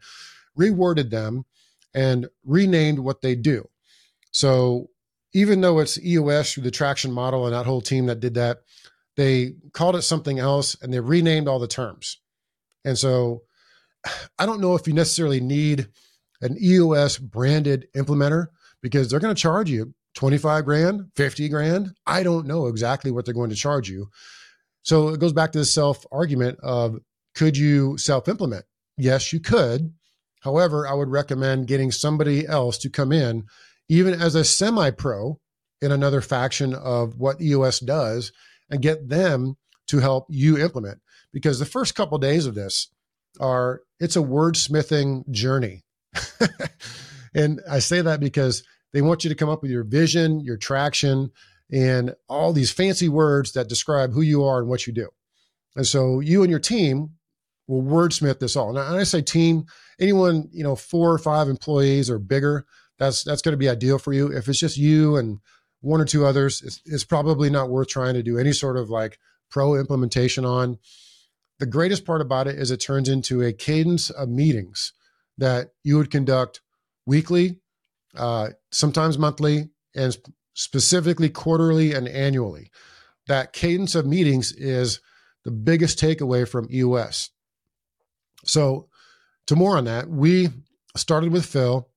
Reworded 0.59 1.11
them 1.11 1.45
and 1.93 2.29
renamed 2.45 3.01
what 3.01 3.23
they 3.23 3.35
do. 3.35 3.69
So 4.31 4.91
even 5.33 5.61
though 5.61 5.79
it's 5.79 5.99
EOS 6.03 6.53
through 6.53 6.65
the 6.65 6.71
traction 6.71 7.13
model 7.13 7.47
and 7.47 7.55
that 7.55 7.67
whole 7.67 7.81
team 7.81 8.07
that 8.07 8.21
did 8.21 8.35
that, 8.35 8.59
they 9.17 9.55
called 9.73 9.97
it 9.97 10.03
something 10.03 10.39
else 10.39 10.77
and 10.83 10.93
they 10.93 11.01
renamed 11.01 11.49
all 11.49 11.59
the 11.59 11.69
terms. 11.69 12.19
And 12.85 12.99
so 12.99 13.43
I 14.39 14.47
don't 14.47 14.61
know 14.61 14.75
if 14.75 14.87
you 14.87 14.93
necessarily 14.93 15.41
need 15.41 15.89
an 16.41 16.57
EOS 16.61 17.19
branded 17.19 17.87
implementer 17.95 18.47
because 18.83 19.11
they're 19.11 19.21
going 19.21 19.35
to 19.35 19.41
charge 19.41 19.71
you 19.71 19.95
25 20.15 20.65
grand, 20.65 21.11
50 21.17 21.49
grand. 21.49 21.93
I 22.07 22.23
don't 22.23 22.47
know 22.47 22.67
exactly 22.67 23.11
what 23.11 23.25
they're 23.25 23.35
going 23.35 23.51
to 23.51 23.57
charge 23.57 23.89
you. 23.89 24.09
So 24.83 25.09
it 25.09 25.21
goes 25.21 25.33
back 25.33 25.53
to 25.53 25.59
the 25.59 25.65
self 25.65 26.05
argument 26.11 26.59
of 26.63 26.99
could 27.35 27.57
you 27.57 27.97
self 27.99 28.29
implement? 28.29 28.65
Yes, 28.97 29.33
you 29.33 29.41
could. 29.41 29.93
However, 30.41 30.87
I 30.87 30.95
would 30.95 31.09
recommend 31.11 31.67
getting 31.67 31.93
somebody 31.93 32.47
else 32.47 32.79
to 32.79 32.91
come 32.91 33.13
in 33.13 33.45
even 33.91 34.15
as 34.15 34.37
a 34.37 34.45
semi 34.45 34.91
pro 34.93 35.39
in 35.83 35.91
another 35.91 36.21
faction 36.21 36.75
of 36.75 37.19
what 37.19 37.43
EOS 37.43 37.81
does 37.81 38.33
and 38.71 38.81
get 38.81 39.09
them 39.09 39.57
to 39.89 39.99
help 39.99 40.27
you 40.31 40.57
implement. 40.57 41.01
Because 41.33 41.59
the 41.59 41.67
first 41.67 41.97
couple 41.97 42.15
of 42.15 42.23
days 42.23 42.47
of 42.47 42.55
this 42.55 42.89
are, 43.41 43.83
it's 43.99 44.15
a 44.15 44.21
wordsmithing 44.21 45.29
journey. 45.31 45.83
and 47.35 47.61
I 47.69 47.81
say 47.81 48.01
that 48.01 48.21
because 48.21 48.63
they 48.93 49.03
want 49.03 49.25
you 49.25 49.31
to 49.31 49.37
come 49.37 49.49
up 49.49 49.61
with 49.61 49.73
your 49.73 49.85
vision, 49.85 50.41
your 50.41 50.57
traction, 50.57 51.33
and 51.73 52.15
all 52.29 52.53
these 52.53 52.71
fancy 52.71 53.09
words 53.09 53.53
that 53.53 53.69
describe 53.69 54.13
who 54.13 54.23
you 54.23 54.45
are 54.45 54.61
and 54.61 54.69
what 54.69 54.87
you 54.87 54.93
do. 54.93 55.09
And 55.75 55.87
so 55.87 56.21
you 56.21 56.43
and 56.43 56.51
your 56.51 56.61
team 56.61 57.11
will 57.67 57.83
wordsmith 57.83 58.39
this 58.39 58.55
all. 58.55 58.73
Now, 58.73 58.87
and 58.87 58.99
I 59.01 59.05
say 59.05 59.21
team, 59.21 59.65
anyone, 60.01 60.49
you 60.53 60.63
know, 60.63 60.77
four 60.77 61.13
or 61.13 61.19
five 61.19 61.49
employees 61.49 62.09
or 62.09 62.21
bigger, 62.21 62.67
that's 63.01 63.25
that's 63.25 63.43
going 63.43 63.55
to 63.55 63.59
be 63.59 63.69
ideal 63.69 63.99
for 63.99 64.13
you. 64.13 64.29
If 64.29 64.47
it's 64.47 64.61
just 64.61 64.77
you 64.77 65.17
and 65.17 65.41
one 65.81 66.01
or 66.01 66.05
two 66.05 66.27
others, 66.27 66.63
it's, 66.63 66.81
it's 66.85 67.05
probably 67.05 67.49
not 67.49 67.71
worth 67.71 67.89
trying 67.89 68.15
to 68.15 68.23
do 68.23 68.39
any 68.39 68.53
sort 68.53 68.77
of 68.77 68.91
like 68.91 69.19
pro 69.51 69.75
implementation 69.75 70.45
on. 70.45 70.79
The 71.59 71.67
greatest 71.67 72.05
part 72.05 72.21
about 72.21 72.47
it 72.47 72.57
is 72.57 72.71
it 72.71 72.77
turns 72.77 73.09
into 73.09 73.43
a 73.43 73.55
cadence 73.55 74.11
of 74.11 74.29
meetings 74.29 74.93
that 75.39 75.71
you 75.83 75.97
would 75.97 76.11
conduct 76.11 76.61
weekly, 77.07 77.59
uh, 78.15 78.51
sometimes 78.71 79.19
monthly, 79.19 79.71
and 79.95 80.17
specifically 80.53 81.31
quarterly 81.31 81.95
and 81.95 82.07
annually. 82.07 82.71
That 83.29 83.55
cadence 83.55 83.95
of 83.95 84.07
meetings 84.07 84.53
is 84.53 85.01
the 85.45 85.51
biggest 85.51 85.99
takeaway 85.99 86.47
from 86.47 86.69
EOS. 86.71 87.31
So, 88.45 88.89
to 89.47 89.57
more 89.57 89.77
on 89.79 89.85
that, 89.85 90.09
we 90.09 90.51
started 90.97 91.33
with 91.33 91.47
Phil 91.47 91.90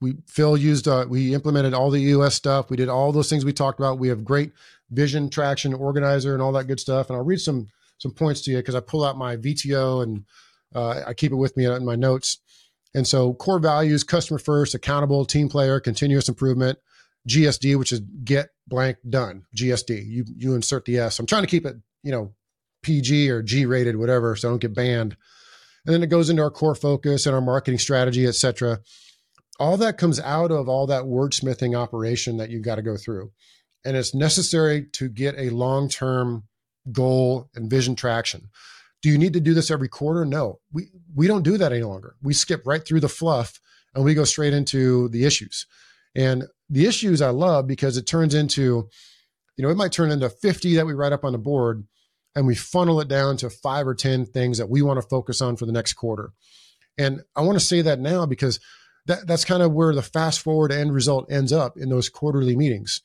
we 0.00 0.14
Phil 0.26 0.56
used 0.56 0.88
uh, 0.88 1.06
we 1.08 1.34
implemented 1.34 1.74
all 1.74 1.90
the 1.90 2.02
EOS 2.02 2.34
stuff. 2.34 2.70
We 2.70 2.76
did 2.76 2.88
all 2.88 3.12
those 3.12 3.30
things 3.30 3.44
we 3.44 3.52
talked 3.52 3.80
about. 3.80 3.98
We 3.98 4.08
have 4.08 4.24
great 4.24 4.52
vision, 4.90 5.30
traction, 5.30 5.74
organizer, 5.74 6.34
and 6.34 6.42
all 6.42 6.52
that 6.52 6.66
good 6.66 6.80
stuff. 6.80 7.08
And 7.08 7.16
I'll 7.16 7.24
read 7.24 7.40
some 7.40 7.68
some 7.98 8.12
points 8.12 8.42
to 8.42 8.50
you 8.50 8.58
because 8.58 8.74
I 8.74 8.80
pull 8.80 9.04
out 9.04 9.16
my 9.16 9.36
VTO 9.36 10.02
and 10.02 10.24
uh, 10.74 11.02
I 11.06 11.14
keep 11.14 11.32
it 11.32 11.36
with 11.36 11.56
me 11.56 11.66
in 11.66 11.84
my 11.84 11.96
notes. 11.96 12.38
And 12.94 13.06
so 13.06 13.34
core 13.34 13.58
values, 13.58 14.04
customer 14.04 14.38
first, 14.38 14.74
accountable, 14.74 15.24
team 15.24 15.48
player, 15.48 15.80
continuous 15.80 16.28
improvement, 16.28 16.78
GSD, 17.28 17.78
which 17.78 17.92
is 17.92 18.00
get 18.24 18.50
blank 18.66 18.98
done. 19.08 19.44
GSD. 19.56 20.06
You 20.06 20.24
you 20.36 20.54
insert 20.54 20.84
the 20.84 20.98
S. 20.98 21.18
I'm 21.18 21.26
trying 21.26 21.42
to 21.42 21.48
keep 21.48 21.64
it, 21.64 21.76
you 22.02 22.12
know, 22.12 22.34
PG 22.82 23.30
or 23.30 23.42
G 23.42 23.66
rated, 23.66 23.96
whatever, 23.96 24.36
so 24.36 24.48
I 24.48 24.52
don't 24.52 24.60
get 24.60 24.74
banned. 24.74 25.16
And 25.86 25.94
then 25.94 26.02
it 26.02 26.08
goes 26.08 26.30
into 26.30 26.42
our 26.42 26.50
core 26.50 26.74
focus 26.74 27.26
and 27.26 27.34
our 27.34 27.40
marketing 27.40 27.78
strategy, 27.78 28.26
et 28.26 28.34
cetera. 28.34 28.80
All 29.58 29.76
that 29.78 29.98
comes 29.98 30.20
out 30.20 30.50
of 30.50 30.68
all 30.68 30.86
that 30.86 31.04
wordsmithing 31.04 31.76
operation 31.76 32.36
that 32.36 32.50
you've 32.50 32.64
got 32.64 32.76
to 32.76 32.82
go 32.82 32.96
through. 32.96 33.32
And 33.84 33.96
it's 33.96 34.14
necessary 34.14 34.86
to 34.92 35.08
get 35.08 35.34
a 35.38 35.50
long 35.50 35.88
term 35.88 36.44
goal 36.92 37.48
and 37.54 37.70
vision 37.70 37.94
traction. 37.94 38.50
Do 39.02 39.08
you 39.08 39.18
need 39.18 39.32
to 39.34 39.40
do 39.40 39.54
this 39.54 39.70
every 39.70 39.88
quarter? 39.88 40.24
No, 40.24 40.60
we, 40.72 40.88
we 41.14 41.26
don't 41.26 41.42
do 41.42 41.56
that 41.58 41.72
any 41.72 41.82
longer. 41.82 42.16
We 42.22 42.34
skip 42.34 42.62
right 42.66 42.84
through 42.84 43.00
the 43.00 43.08
fluff 43.08 43.60
and 43.94 44.04
we 44.04 44.14
go 44.14 44.24
straight 44.24 44.52
into 44.52 45.08
the 45.08 45.24
issues. 45.24 45.66
And 46.14 46.44
the 46.68 46.86
issues 46.86 47.22
I 47.22 47.30
love 47.30 47.66
because 47.66 47.96
it 47.96 48.06
turns 48.06 48.34
into, 48.34 48.88
you 49.56 49.62
know, 49.62 49.68
it 49.68 49.76
might 49.76 49.92
turn 49.92 50.10
into 50.10 50.28
50 50.28 50.76
that 50.76 50.86
we 50.86 50.94
write 50.94 51.12
up 51.12 51.24
on 51.24 51.32
the 51.32 51.38
board 51.38 51.86
and 52.34 52.46
we 52.46 52.54
funnel 52.54 53.00
it 53.00 53.08
down 53.08 53.36
to 53.38 53.50
five 53.50 53.86
or 53.86 53.94
10 53.94 54.26
things 54.26 54.58
that 54.58 54.68
we 54.68 54.82
want 54.82 55.00
to 55.00 55.08
focus 55.08 55.40
on 55.40 55.56
for 55.56 55.66
the 55.66 55.72
next 55.72 55.94
quarter. 55.94 56.32
And 56.98 57.22
I 57.34 57.42
want 57.42 57.58
to 57.58 57.64
say 57.64 57.82
that 57.82 58.00
now 58.00 58.26
because 58.26 58.60
that, 59.06 59.26
that's 59.26 59.44
kind 59.44 59.62
of 59.62 59.72
where 59.72 59.94
the 59.94 60.02
fast 60.02 60.40
forward 60.40 60.72
end 60.72 60.92
result 60.92 61.30
ends 61.30 61.52
up 61.52 61.76
in 61.76 61.88
those 61.88 62.08
quarterly 62.08 62.56
meetings. 62.56 63.00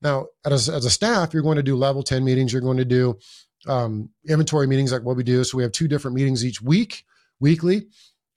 Now, 0.00 0.26
as, 0.44 0.68
as 0.68 0.84
a 0.84 0.90
staff, 0.90 1.34
you're 1.34 1.42
going 1.42 1.56
to 1.56 1.62
do 1.62 1.76
level 1.76 2.02
10 2.02 2.24
meetings, 2.24 2.52
you're 2.52 2.62
going 2.62 2.78
to 2.78 2.84
do 2.84 3.18
um, 3.66 4.10
inventory 4.28 4.66
meetings 4.66 4.92
like 4.92 5.02
what 5.02 5.16
we 5.16 5.24
do. 5.24 5.42
So 5.44 5.56
we 5.56 5.62
have 5.62 5.72
two 5.72 5.88
different 5.88 6.14
meetings 6.14 6.44
each 6.44 6.62
week, 6.62 7.04
weekly. 7.40 7.88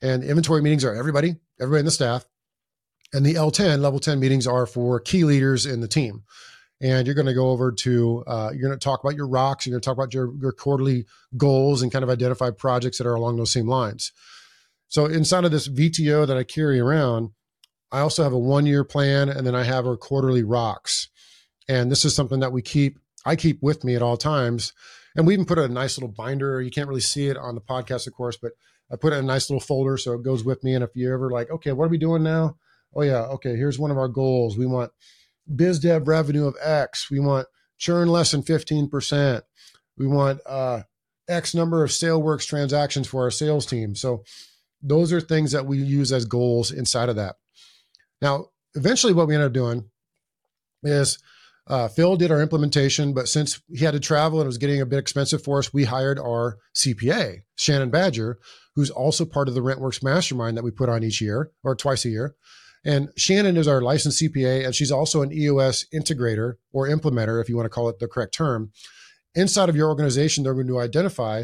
And 0.01 0.23
inventory 0.23 0.61
meetings 0.61 0.83
are 0.83 0.95
everybody, 0.95 1.35
everybody 1.59 1.79
in 1.79 1.85
the 1.85 1.91
staff. 1.91 2.25
And 3.13 3.25
the 3.25 3.35
L10, 3.35 3.79
level 3.79 3.99
10 3.99 4.19
meetings 4.19 4.47
are 4.47 4.65
for 4.65 4.99
key 4.99 5.23
leaders 5.23 5.65
in 5.65 5.81
the 5.81 5.87
team. 5.87 6.23
And 6.81 7.05
you're 7.05 7.13
going 7.13 7.27
to 7.27 7.33
go 7.33 7.51
over 7.51 7.71
to, 7.71 8.23
uh, 8.25 8.49
you're 8.51 8.67
going 8.67 8.77
to 8.77 8.83
talk 8.83 9.03
about 9.03 9.15
your 9.15 9.27
rocks, 9.27 9.65
you're 9.65 9.73
going 9.73 9.81
to 9.81 9.85
talk 9.85 9.97
about 9.97 10.15
your, 10.15 10.33
your 10.39 10.51
quarterly 10.51 11.05
goals 11.37 11.83
and 11.83 11.91
kind 11.91 12.03
of 12.03 12.09
identify 12.09 12.49
projects 12.49 12.97
that 12.97 13.05
are 13.05 13.13
along 13.13 13.37
those 13.37 13.51
same 13.51 13.67
lines. 13.67 14.11
So 14.91 15.05
inside 15.05 15.45
of 15.45 15.51
this 15.51 15.67
VTO 15.67 16.27
that 16.27 16.37
I 16.37 16.43
carry 16.43 16.79
around, 16.79 17.31
I 17.91 18.01
also 18.01 18.23
have 18.23 18.33
a 18.33 18.39
one 18.39 18.65
year 18.65 18.83
plan 18.83 19.29
and 19.29 19.45
then 19.45 19.55
I 19.55 19.63
have 19.63 19.87
our 19.87 19.97
quarterly 19.97 20.43
rocks. 20.43 21.09
And 21.67 21.91
this 21.91 22.05
is 22.05 22.13
something 22.13 22.41
that 22.41 22.51
we 22.51 22.61
keep, 22.61 22.99
I 23.25 23.35
keep 23.35 23.63
with 23.63 23.83
me 23.83 23.95
at 23.95 24.03
all 24.03 24.17
times. 24.17 24.73
And 25.15 25.25
we 25.25 25.33
even 25.33 25.45
put 25.45 25.57
a 25.57 25.67
nice 25.67 25.97
little 25.97 26.13
binder. 26.13 26.61
You 26.61 26.71
can't 26.71 26.87
really 26.87 27.01
see 27.01 27.27
it 27.27 27.37
on 27.37 27.55
the 27.55 27.61
podcast, 27.61 28.05
of 28.05 28.13
course, 28.13 28.37
but 28.37 28.51
I 28.91 28.97
put 28.97 29.13
it 29.13 29.17
in 29.17 29.23
a 29.23 29.27
nice 29.27 29.49
little 29.49 29.59
folder 29.59 29.97
so 29.97 30.13
it 30.13 30.23
goes 30.23 30.43
with 30.43 30.63
me. 30.63 30.75
And 30.75 30.83
if 30.83 30.91
you 30.93 31.11
ever 31.11 31.31
like, 31.31 31.49
okay, 31.49 31.71
what 31.71 31.85
are 31.85 31.89
we 31.89 31.97
doing 31.97 32.21
now? 32.21 32.57
oh 32.95 33.03
yeah, 33.03 33.23
okay, 33.23 33.55
here's 33.55 33.79
one 33.79 33.91
of 33.91 33.97
our 33.97 34.07
goals. 34.07 34.57
We 34.57 34.65
want 34.65 34.91
biz 35.53 35.79
dev 35.79 36.07
revenue 36.07 36.47
of 36.47 36.55
X. 36.61 37.09
We 37.09 37.19
want 37.19 37.47
churn 37.77 38.07
less 38.07 38.31
than 38.31 38.43
15%. 38.43 39.41
We 39.97 40.07
want 40.07 40.39
uh, 40.45 40.83
X 41.27 41.53
number 41.53 41.83
of 41.83 41.91
SaleWorks 41.91 42.47
transactions 42.47 43.07
for 43.07 43.23
our 43.23 43.31
sales 43.31 43.65
team. 43.65 43.95
So 43.95 44.23
those 44.81 45.13
are 45.13 45.21
things 45.21 45.51
that 45.51 45.65
we 45.65 45.77
use 45.77 46.11
as 46.11 46.25
goals 46.25 46.71
inside 46.71 47.09
of 47.09 47.15
that. 47.15 47.35
Now, 48.21 48.47
eventually 48.75 49.13
what 49.13 49.27
we 49.27 49.35
ended 49.35 49.47
up 49.47 49.53
doing 49.53 49.89
is 50.83 51.19
uh, 51.67 51.87
Phil 51.87 52.15
did 52.15 52.31
our 52.31 52.41
implementation, 52.41 53.13
but 53.13 53.27
since 53.27 53.61
he 53.69 53.85
had 53.85 53.93
to 53.93 53.99
travel 53.99 54.39
and 54.39 54.45
it 54.45 54.47
was 54.47 54.57
getting 54.57 54.81
a 54.81 54.85
bit 54.85 54.99
expensive 54.99 55.43
for 55.43 55.59
us, 55.59 55.73
we 55.73 55.85
hired 55.85 56.19
our 56.19 56.57
CPA, 56.75 57.43
Shannon 57.55 57.89
Badger, 57.89 58.39
who's 58.75 58.89
also 58.89 59.25
part 59.25 59.47
of 59.47 59.53
the 59.53 59.61
RentWerx 59.61 60.03
Mastermind 60.03 60.57
that 60.57 60.63
we 60.63 60.71
put 60.71 60.89
on 60.89 61.03
each 61.03 61.21
year 61.21 61.51
or 61.63 61.75
twice 61.75 62.05
a 62.05 62.09
year. 62.09 62.35
And 62.83 63.09
Shannon 63.15 63.57
is 63.57 63.67
our 63.67 63.81
licensed 63.81 64.21
CPA, 64.21 64.65
and 64.65 64.73
she's 64.73 64.91
also 64.91 65.21
an 65.21 65.31
EOS 65.31 65.85
integrator 65.93 66.55
or 66.71 66.87
implementer, 66.87 67.39
if 67.39 67.47
you 67.47 67.55
want 67.55 67.65
to 67.65 67.69
call 67.69 67.89
it 67.89 67.99
the 67.99 68.07
correct 68.07 68.33
term. 68.33 68.71
Inside 69.35 69.69
of 69.69 69.75
your 69.75 69.87
organization, 69.87 70.43
they're 70.43 70.55
going 70.55 70.67
to 70.67 70.79
identify 70.79 71.43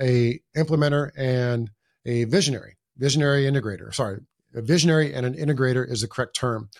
a 0.00 0.40
implementer 0.56 1.10
and 1.16 1.70
a 2.04 2.24
visionary, 2.24 2.76
visionary 2.96 3.44
integrator. 3.44 3.92
Sorry, 3.94 4.20
a 4.54 4.62
visionary 4.62 5.12
and 5.12 5.26
an 5.26 5.34
integrator 5.34 5.88
is 5.88 6.00
the 6.00 6.08
correct 6.08 6.36
term. 6.36 6.70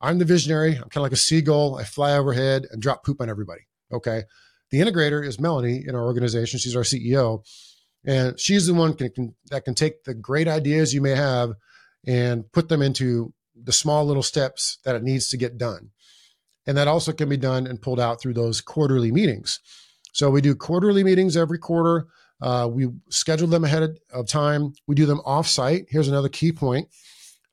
I'm 0.00 0.18
the 0.18 0.24
visionary. 0.24 0.76
I'm 0.76 0.82
kind 0.82 0.98
of 0.98 1.02
like 1.02 1.12
a 1.12 1.16
seagull. 1.16 1.76
I 1.76 1.84
fly 1.84 2.12
overhead 2.12 2.66
and 2.70 2.80
drop 2.80 3.04
poop 3.04 3.20
on 3.20 3.28
everybody. 3.28 3.62
Okay. 3.92 4.24
The 4.70 4.78
integrator 4.78 5.26
is 5.26 5.40
Melanie 5.40 5.84
in 5.86 5.94
our 5.94 6.04
organization. 6.04 6.58
She's 6.58 6.76
our 6.76 6.82
CEO. 6.82 7.44
And 8.04 8.38
she's 8.38 8.66
the 8.66 8.74
one 8.74 8.94
can, 8.94 9.10
can, 9.10 9.34
that 9.50 9.64
can 9.64 9.74
take 9.74 10.04
the 10.04 10.14
great 10.14 10.46
ideas 10.46 10.94
you 10.94 11.00
may 11.00 11.16
have 11.16 11.54
and 12.06 12.50
put 12.52 12.68
them 12.68 12.80
into 12.80 13.32
the 13.60 13.72
small 13.72 14.06
little 14.06 14.22
steps 14.22 14.78
that 14.84 14.94
it 14.94 15.02
needs 15.02 15.28
to 15.28 15.36
get 15.36 15.58
done. 15.58 15.90
And 16.66 16.76
that 16.76 16.86
also 16.86 17.12
can 17.12 17.28
be 17.28 17.36
done 17.36 17.66
and 17.66 17.82
pulled 17.82 17.98
out 17.98 18.20
through 18.20 18.34
those 18.34 18.60
quarterly 18.60 19.10
meetings. 19.10 19.58
So 20.12 20.30
we 20.30 20.40
do 20.40 20.54
quarterly 20.54 21.02
meetings 21.02 21.36
every 21.36 21.58
quarter. 21.58 22.06
Uh, 22.40 22.68
we 22.70 22.88
schedule 23.10 23.48
them 23.48 23.64
ahead 23.64 23.98
of 24.12 24.28
time. 24.28 24.72
We 24.86 24.94
do 24.94 25.06
them 25.06 25.20
offsite. 25.20 25.86
Here's 25.88 26.08
another 26.08 26.28
key 26.28 26.52
point. 26.52 26.88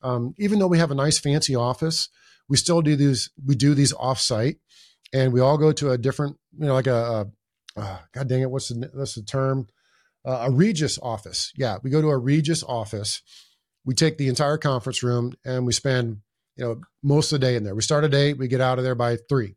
Um, 0.02 0.36
even 0.38 0.60
though 0.60 0.68
we 0.68 0.78
have 0.78 0.92
a 0.92 0.96
nice 0.96 1.18
fancy 1.18 1.56
office, 1.56 2.10
we 2.48 2.58
still 2.58 2.82
do 2.82 2.96
these. 2.96 3.32
We 3.44 3.56
do 3.56 3.74
these 3.74 3.94
offsite, 3.94 4.58
and 5.14 5.34
we 5.34 5.40
all 5.40 5.58
go 5.58 5.72
to 5.72 5.92
a 5.92 5.98
different, 5.98 6.38
you 6.58 6.68
know, 6.68 6.74
like 6.74 6.88
a, 6.88 7.28
a 7.76 7.82
uh, 7.82 7.98
God 8.14 8.28
dang 8.28 8.42
it, 8.42 8.52
what's 8.52 8.70
the 8.70 8.90
what's 8.94 9.16
the 9.16 9.24
term? 9.24 9.68
Uh, 10.24 10.46
a 10.48 10.52
Regus 10.52 11.00
office. 11.02 11.52
Yeah, 11.56 11.78
we 11.84 11.90
go 11.90 12.02
to 12.02 12.10
a 12.10 12.18
Regus 12.18 12.64
office, 12.64 13.22
we 13.86 13.94
take 13.94 14.18
the 14.18 14.28
entire 14.28 14.58
conference 14.58 15.04
room 15.04 15.34
and 15.46 15.66
we 15.66 15.72
spend 15.72 16.18
you 16.58 16.66
know 16.66 16.82
most 17.04 17.32
of 17.32 17.40
the 17.40 17.46
day 17.46 17.56
in 17.56 17.64
there 17.64 17.76
we 17.76 17.82
start 17.82 18.04
at 18.04 18.14
eight 18.14 18.38
we 18.38 18.48
get 18.48 18.62
out 18.62 18.78
of 18.78 18.84
there 18.84 18.96
by 18.96 19.18
three 19.30 19.56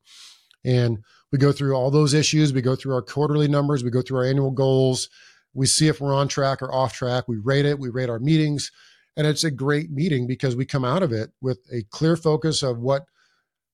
and 0.65 0.99
we 1.33 1.39
go 1.39 1.53
through 1.53 1.75
all 1.75 1.91
those 1.91 2.15
issues. 2.15 2.53
We 2.53 2.63
go 2.63 2.77
through 2.77 2.95
our 2.95 3.03
quarterly 3.03 3.49
numbers. 3.49 3.85
We 3.85 3.91
go 3.91 4.03
through 4.03 4.19
our 4.19 4.25
annual 4.25 4.51
goals. 4.51 5.09
We 5.55 5.67
see 5.67 5.89
if 5.89 6.01
we're 6.01 6.15
on 6.15 6.29
track 6.29 6.63
or 6.63 6.73
off 6.73 6.93
track. 6.93 7.29
We 7.29 7.37
rate 7.37 7.67
it. 7.67 7.79
We 7.79 7.89
rate 7.89 8.11
our 8.11 8.19
meetings. 8.19 8.71
And 9.17 9.27
it's 9.27 9.45
a 9.45 9.51
great 9.51 9.91
meeting 9.91 10.27
because 10.27 10.55
we 10.55 10.65
come 10.65 10.85
out 10.85 11.03
of 11.03 11.13
it 11.13 11.31
with 11.41 11.59
a 11.73 11.83
clear 11.91 12.17
focus 12.17 12.63
of 12.63 12.79
what 12.79 13.05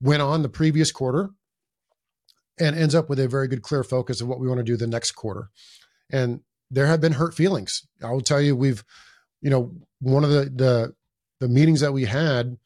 went 0.00 0.22
on 0.22 0.42
the 0.42 0.48
previous 0.48 0.90
quarter 0.90 1.30
and 2.58 2.76
ends 2.76 2.94
up 2.94 3.08
with 3.08 3.18
a 3.18 3.28
very 3.28 3.48
good 3.48 3.62
clear 3.62 3.84
focus 3.84 4.20
of 4.20 4.28
what 4.28 4.40
we 4.40 4.48
want 4.48 4.58
to 4.58 4.64
do 4.64 4.76
the 4.76 4.86
next 4.86 5.12
quarter. 5.12 5.50
And 6.10 6.40
there 6.70 6.86
have 6.86 7.00
been 7.00 7.12
hurt 7.12 7.34
feelings. 7.34 7.86
I 8.02 8.10
will 8.10 8.20
tell 8.20 8.40
you 8.40 8.56
we've 8.56 8.84
you 9.44 9.50
know, 9.50 9.70
one 10.00 10.24
of 10.24 10.30
the 10.30 10.46
the 10.46 10.94
the 11.38 11.48
meetings 11.48 11.80
that 11.80 11.92
we 11.92 12.06
had, 12.06 12.56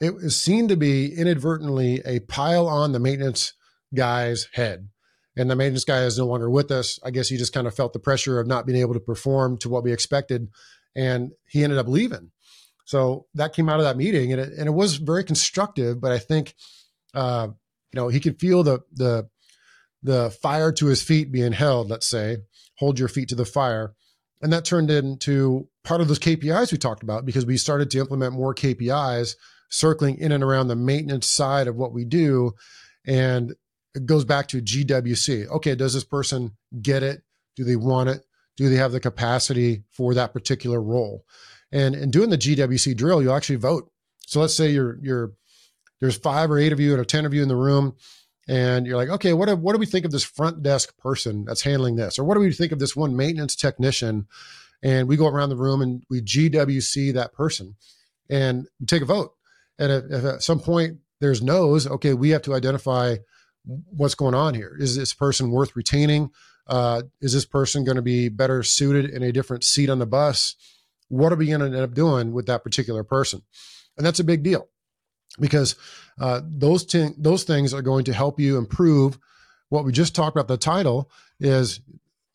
it 0.00 0.30
seen 0.30 0.66
to 0.66 0.76
be 0.76 1.14
inadvertently 1.14 2.02
a 2.04 2.18
pile 2.20 2.66
on 2.66 2.90
the 2.90 2.98
maintenance 2.98 3.54
guy's 3.94 4.48
head. 4.52 4.88
And 5.36 5.50
the 5.50 5.56
maintenance 5.56 5.84
guy 5.84 6.04
is 6.04 6.18
no 6.18 6.26
longer 6.26 6.48
with 6.48 6.70
us. 6.70 7.00
I 7.04 7.10
guess 7.10 7.28
he 7.28 7.36
just 7.36 7.52
kind 7.52 7.66
of 7.66 7.74
felt 7.74 7.92
the 7.92 7.98
pressure 7.98 8.38
of 8.38 8.46
not 8.46 8.66
being 8.66 8.78
able 8.78 8.94
to 8.94 9.00
perform 9.00 9.58
to 9.58 9.68
what 9.68 9.82
we 9.82 9.92
expected. 9.92 10.48
And 10.94 11.32
he 11.48 11.64
ended 11.64 11.78
up 11.78 11.88
leaving. 11.88 12.30
So 12.84 13.26
that 13.34 13.52
came 13.52 13.68
out 13.68 13.80
of 13.80 13.84
that 13.84 13.96
meeting 13.96 14.32
and 14.32 14.40
it, 14.40 14.52
and 14.52 14.68
it 14.68 14.72
was 14.72 14.96
very 14.96 15.24
constructive, 15.24 16.00
but 16.00 16.12
I 16.12 16.18
think, 16.18 16.54
uh, 17.14 17.48
you 17.92 18.00
know, 18.00 18.08
he 18.08 18.20
could 18.20 18.38
feel 18.38 18.62
the, 18.62 18.80
the, 18.92 19.28
the 20.02 20.30
fire 20.42 20.70
to 20.72 20.86
his 20.86 21.02
feet 21.02 21.32
being 21.32 21.52
held, 21.52 21.88
let's 21.88 22.06
say, 22.06 22.38
hold 22.76 22.98
your 22.98 23.08
feet 23.08 23.30
to 23.30 23.34
the 23.34 23.46
fire. 23.46 23.94
And 24.42 24.52
that 24.52 24.66
turned 24.66 24.90
into 24.90 25.68
part 25.84 26.02
of 26.02 26.08
those 26.08 26.18
KPIs 26.18 26.70
we 26.70 26.78
talked 26.78 27.02
about 27.02 27.24
because 27.24 27.46
we 27.46 27.56
started 27.56 27.90
to 27.90 27.98
implement 27.98 28.34
more 28.34 28.54
KPIs 28.54 29.36
circling 29.70 30.18
in 30.18 30.32
and 30.32 30.44
around 30.44 30.68
the 30.68 30.76
maintenance 30.76 31.26
side 31.26 31.66
of 31.66 31.76
what 31.76 31.92
we 31.92 32.04
do. 32.04 32.52
And 33.06 33.54
it 33.94 34.06
goes 34.06 34.24
back 34.24 34.48
to 34.48 34.60
GWC. 34.60 35.48
Okay, 35.48 35.74
does 35.74 35.94
this 35.94 36.04
person 36.04 36.52
get 36.82 37.02
it? 37.02 37.22
Do 37.56 37.64
they 37.64 37.76
want 37.76 38.08
it? 38.08 38.24
Do 38.56 38.68
they 38.68 38.76
have 38.76 38.92
the 38.92 39.00
capacity 39.00 39.84
for 39.92 40.14
that 40.14 40.32
particular 40.32 40.80
role? 40.80 41.24
And 41.72 41.94
in 41.94 42.10
doing 42.10 42.30
the 42.30 42.38
GWC 42.38 42.96
drill, 42.96 43.22
you 43.22 43.32
actually 43.32 43.56
vote. 43.56 43.90
So 44.26 44.40
let's 44.40 44.54
say 44.54 44.70
you're 44.70 44.98
you're 45.02 45.32
there's 46.00 46.16
five 46.16 46.50
or 46.50 46.58
eight 46.58 46.72
of 46.72 46.80
you 46.80 46.98
or 46.98 47.04
ten 47.04 47.24
of 47.24 47.34
you 47.34 47.42
in 47.42 47.48
the 47.48 47.56
room, 47.56 47.96
and 48.48 48.86
you're 48.86 48.96
like, 48.96 49.08
okay, 49.08 49.32
what 49.32 49.48
do, 49.48 49.56
what 49.56 49.72
do 49.72 49.78
we 49.78 49.86
think 49.86 50.04
of 50.04 50.10
this 50.10 50.24
front 50.24 50.62
desk 50.62 50.96
person 50.98 51.44
that's 51.44 51.62
handling 51.62 51.96
this, 51.96 52.18
or 52.18 52.24
what 52.24 52.34
do 52.34 52.40
we 52.40 52.52
think 52.52 52.72
of 52.72 52.78
this 52.78 52.96
one 52.96 53.16
maintenance 53.16 53.56
technician? 53.56 54.26
And 54.82 55.08
we 55.08 55.16
go 55.16 55.26
around 55.26 55.48
the 55.48 55.56
room 55.56 55.80
and 55.80 56.02
we 56.10 56.20
GWC 56.20 57.14
that 57.14 57.32
person, 57.32 57.76
and 58.28 58.66
we 58.78 58.86
take 58.86 59.02
a 59.02 59.06
vote. 59.06 59.32
And 59.78 59.90
if, 59.90 60.04
if 60.10 60.24
at 60.24 60.42
some 60.42 60.60
point 60.60 60.98
there's 61.20 61.42
no's, 61.42 61.86
okay, 61.86 62.14
we 62.14 62.30
have 62.30 62.42
to 62.42 62.54
identify 62.54 63.16
what's 63.64 64.14
going 64.14 64.34
on 64.34 64.54
here. 64.54 64.76
Is 64.78 64.96
this 64.96 65.14
person 65.14 65.50
worth 65.50 65.76
retaining? 65.76 66.30
Uh, 66.66 67.02
is 67.20 67.32
this 67.32 67.44
person 67.44 67.84
going 67.84 67.96
to 67.96 68.02
be 68.02 68.28
better 68.28 68.62
suited 68.62 69.10
in 69.10 69.22
a 69.22 69.32
different 69.32 69.64
seat 69.64 69.90
on 69.90 69.98
the 69.98 70.06
bus? 70.06 70.56
What 71.08 71.32
are 71.32 71.36
we 71.36 71.46
going 71.46 71.60
to 71.60 71.66
end 71.66 71.76
up 71.76 71.94
doing 71.94 72.32
with 72.32 72.46
that 72.46 72.64
particular 72.64 73.04
person? 73.04 73.42
And 73.96 74.06
that's 74.06 74.20
a 74.20 74.24
big 74.24 74.42
deal 74.42 74.68
because 75.38 75.76
uh, 76.20 76.40
those 76.44 76.86
those 77.18 77.44
things 77.44 77.74
are 77.74 77.82
going 77.82 78.04
to 78.04 78.12
help 78.12 78.40
you 78.40 78.56
improve 78.56 79.18
what 79.68 79.84
we 79.84 79.92
just 79.92 80.14
talked 80.14 80.36
about. 80.36 80.48
The 80.48 80.56
title 80.56 81.10
is 81.40 81.80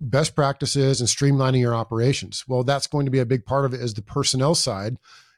best 0.02 0.36
practices 0.36 1.00
and 1.00 1.10
streamlining 1.10 1.60
your 1.60 1.76
operations. 1.76 2.46
Well, 2.48 2.64
that's 2.64 2.88
going 2.88 3.06
to 3.06 3.12
be 3.12 3.20
a 3.20 3.26
big 3.26 3.46
part 3.46 3.66
of 3.66 3.74
it 3.74 3.82
is 3.82 3.94
the 3.94 4.02
personnel 4.02 4.56
side. 4.56 4.98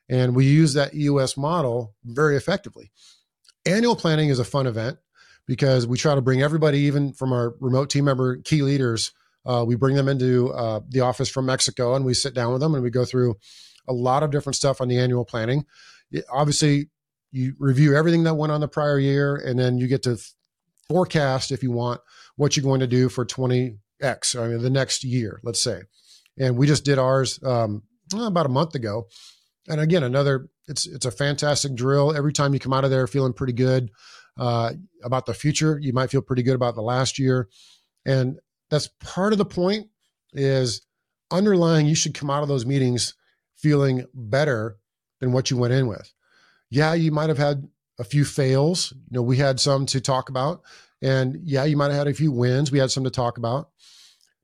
And 0.09 0.35
we 0.35 0.45
use 0.45 0.73
that 0.73 0.93
EOS 0.93 1.37
model 1.37 1.95
very 2.03 2.35
effectively. 2.35 2.91
Annual 3.65 3.95
planning 3.95 4.29
is 4.29 4.39
a 4.39 4.43
fun 4.43 4.67
event 4.67 4.97
because 5.47 5.87
we 5.87 5.97
try 5.97 6.15
to 6.15 6.21
bring 6.21 6.41
everybody, 6.41 6.79
even 6.79 7.13
from 7.13 7.33
our 7.33 7.55
remote 7.59 7.89
team 7.89 8.05
member 8.05 8.37
key 8.37 8.61
leaders, 8.61 9.11
uh, 9.45 9.63
we 9.67 9.75
bring 9.75 9.95
them 9.95 10.07
into 10.07 10.51
uh, 10.53 10.81
the 10.87 11.01
office 11.01 11.29
from 11.29 11.45
Mexico 11.45 11.95
and 11.95 12.05
we 12.05 12.13
sit 12.13 12.33
down 12.33 12.51
with 12.51 12.61
them 12.61 12.73
and 12.73 12.83
we 12.83 12.89
go 12.89 13.05
through 13.05 13.35
a 13.87 13.93
lot 13.93 14.23
of 14.23 14.31
different 14.31 14.55
stuff 14.55 14.81
on 14.81 14.87
the 14.87 14.99
annual 14.99 15.25
planning. 15.25 15.65
It, 16.11 16.25
obviously, 16.31 16.89
you 17.31 17.55
review 17.59 17.95
everything 17.95 18.23
that 18.23 18.35
went 18.35 18.51
on 18.51 18.61
the 18.61 18.67
prior 18.67 18.99
year 18.99 19.35
and 19.35 19.57
then 19.57 19.77
you 19.77 19.87
get 19.87 20.03
to 20.03 20.17
forecast 20.87 21.51
if 21.51 21.63
you 21.63 21.71
want 21.71 22.01
what 22.35 22.55
you're 22.55 22.63
going 22.63 22.81
to 22.81 22.87
do 22.87 23.07
for 23.07 23.25
20x 23.25 24.37
i 24.37 24.47
mean 24.47 24.61
the 24.61 24.69
next 24.69 25.03
year 25.03 25.39
let's 25.43 25.61
say. 25.61 25.81
And 26.37 26.57
we 26.57 26.67
just 26.67 26.85
did 26.85 26.97
ours 26.97 27.39
um, 27.43 27.83
about 28.13 28.45
a 28.45 28.49
month 28.49 28.75
ago. 28.75 29.07
And 29.67 29.79
again 29.79 30.03
another 30.03 30.49
it's 30.67 30.85
it's 30.87 31.05
a 31.05 31.11
fantastic 31.11 31.75
drill. 31.75 32.15
Every 32.15 32.33
time 32.33 32.53
you 32.53 32.59
come 32.59 32.73
out 32.73 32.83
of 32.83 32.91
there 32.91 33.07
feeling 33.07 33.33
pretty 33.33 33.53
good 33.53 33.91
uh, 34.37 34.73
about 35.03 35.25
the 35.25 35.33
future. 35.33 35.79
You 35.81 35.93
might 35.93 36.09
feel 36.09 36.21
pretty 36.21 36.43
good 36.43 36.55
about 36.55 36.75
the 36.75 36.81
last 36.81 37.19
year. 37.19 37.49
And 38.05 38.39
that's 38.69 38.87
part 38.99 39.33
of 39.33 39.37
the 39.37 39.45
point 39.45 39.87
is 40.33 40.81
underlying 41.31 41.87
you 41.87 41.95
should 41.95 42.13
come 42.13 42.29
out 42.29 42.43
of 42.43 42.49
those 42.49 42.65
meetings 42.65 43.13
feeling 43.57 44.05
better 44.13 44.77
than 45.19 45.31
what 45.31 45.51
you 45.51 45.57
went 45.57 45.73
in 45.73 45.87
with. 45.87 46.13
Yeah 46.69 46.93
you 46.93 47.11
might 47.11 47.29
have 47.29 47.37
had 47.37 47.67
a 47.99 48.03
few 48.03 48.25
fails. 48.25 48.91
You 48.91 49.17
know 49.17 49.21
we 49.21 49.37
had 49.37 49.59
some 49.59 49.85
to 49.87 50.01
talk 50.01 50.29
about. 50.29 50.61
And 51.01 51.39
yeah 51.43 51.65
you 51.65 51.77
might 51.77 51.91
have 51.91 51.97
had 51.97 52.07
a 52.07 52.13
few 52.13 52.31
wins. 52.31 52.71
We 52.71 52.79
had 52.79 52.91
some 52.91 53.03
to 53.03 53.11
talk 53.11 53.37
about. 53.37 53.69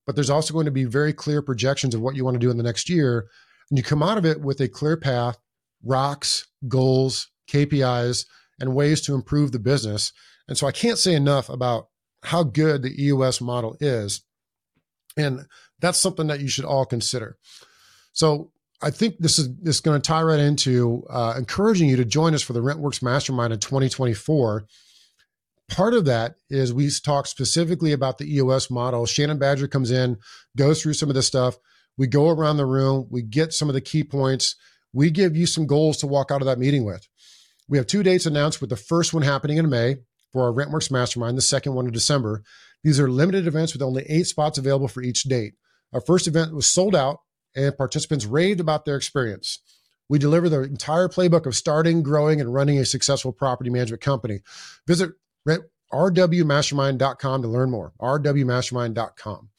But 0.05 0.15
there's 0.15 0.29
also 0.29 0.53
going 0.53 0.65
to 0.65 0.71
be 0.71 0.85
very 0.85 1.13
clear 1.13 1.41
projections 1.41 1.95
of 1.95 2.01
what 2.01 2.15
you 2.15 2.23
want 2.23 2.35
to 2.35 2.39
do 2.39 2.51
in 2.51 2.57
the 2.57 2.63
next 2.63 2.89
year. 2.89 3.27
And 3.69 3.77
you 3.77 3.83
come 3.83 4.03
out 4.03 4.17
of 4.17 4.25
it 4.25 4.41
with 4.41 4.61
a 4.61 4.67
clear 4.67 4.95
path 4.95 5.37
rocks 5.83 6.47
goals 6.67 7.29
kpis 7.49 8.25
and 8.59 8.75
ways 8.75 9.01
to 9.01 9.13
improve 9.13 9.51
the 9.51 9.59
business 9.59 10.11
and 10.47 10.57
so 10.57 10.67
i 10.67 10.71
can't 10.71 10.97
say 10.97 11.13
enough 11.13 11.49
about 11.49 11.87
how 12.23 12.43
good 12.43 12.81
the 12.81 13.03
eos 13.03 13.41
model 13.41 13.77
is 13.79 14.23
and 15.15 15.45
that's 15.79 15.99
something 15.99 16.27
that 16.27 16.39
you 16.39 16.47
should 16.47 16.65
all 16.65 16.85
consider 16.85 17.37
so 18.13 18.51
I 18.81 18.91
think 18.91 19.17
this 19.19 19.39
is 19.39 19.55
this 19.57 19.75
is 19.75 19.81
going 19.81 19.99
to 19.99 20.07
tie 20.07 20.21
right 20.21 20.39
into 20.39 21.03
uh, 21.09 21.33
encouraging 21.37 21.89
you 21.89 21.95
to 21.97 22.05
join 22.05 22.35
us 22.35 22.43
for 22.43 22.53
the 22.53 22.61
RentWerx 22.61 23.01
Mastermind 23.01 23.53
in 23.53 23.59
2024. 23.59 24.65
Part 25.69 25.93
of 25.93 26.05
that 26.05 26.35
is 26.49 26.73
we 26.73 26.89
talk 27.03 27.27
specifically 27.27 27.91
about 27.91 28.19
the 28.19 28.35
EOS 28.35 28.69
model. 28.69 29.05
Shannon 29.05 29.39
Badger 29.39 29.67
comes 29.67 29.91
in, 29.91 30.17
goes 30.55 30.81
through 30.81 30.93
some 30.93 31.09
of 31.09 31.15
this 31.15 31.27
stuff. 31.27 31.57
We 31.97 32.07
go 32.07 32.29
around 32.29 32.57
the 32.57 32.65
room, 32.65 33.07
we 33.09 33.23
get 33.23 33.51
some 33.51 33.67
of 33.67 33.73
the 33.73 33.81
key 33.81 34.03
points. 34.03 34.55
We 34.93 35.11
give 35.11 35.35
you 35.35 35.45
some 35.45 35.67
goals 35.67 35.97
to 35.97 36.07
walk 36.07 36.31
out 36.31 36.41
of 36.41 36.45
that 36.45 36.59
meeting 36.59 36.85
with. 36.85 37.07
We 37.69 37.77
have 37.77 37.87
two 37.87 38.03
dates 38.03 38.25
announced, 38.25 38.61
with 38.61 38.69
the 38.69 38.75
first 38.75 39.13
one 39.13 39.23
happening 39.23 39.57
in 39.57 39.69
May 39.69 39.97
for 40.31 40.43
our 40.43 40.53
RentWerx 40.53 40.89
Mastermind, 40.91 41.37
the 41.37 41.41
second 41.41 41.73
one 41.73 41.85
in 41.85 41.91
December. 41.91 42.43
These 42.83 42.99
are 42.99 43.09
limited 43.09 43.47
events 43.47 43.73
with 43.73 43.81
only 43.81 44.03
eight 44.07 44.27
spots 44.27 44.57
available 44.57 44.87
for 44.87 45.01
each 45.01 45.23
date. 45.23 45.55
Our 45.93 46.01
first 46.01 46.27
event 46.27 46.53
was 46.53 46.67
sold 46.67 46.95
out 46.95 47.19
and 47.55 47.75
participants 47.77 48.25
raved 48.25 48.59
about 48.59 48.85
their 48.85 48.95
experience. 48.95 49.59
We 50.09 50.19
deliver 50.19 50.47
the 50.47 50.61
entire 50.61 51.09
playbook 51.09 51.45
of 51.45 51.55
starting, 51.55 52.03
growing, 52.03 52.39
and 52.39 52.53
running 52.53 52.77
a 52.77 52.85
successful 52.85 53.33
property 53.33 53.69
management 53.69 54.01
company. 54.01 54.39
Visit 54.85 55.11
rwmastermind.com 55.93 57.41
to 57.41 57.47
learn 57.47 57.71
more. 57.71 57.93
rwmastermind.com. 57.99 59.49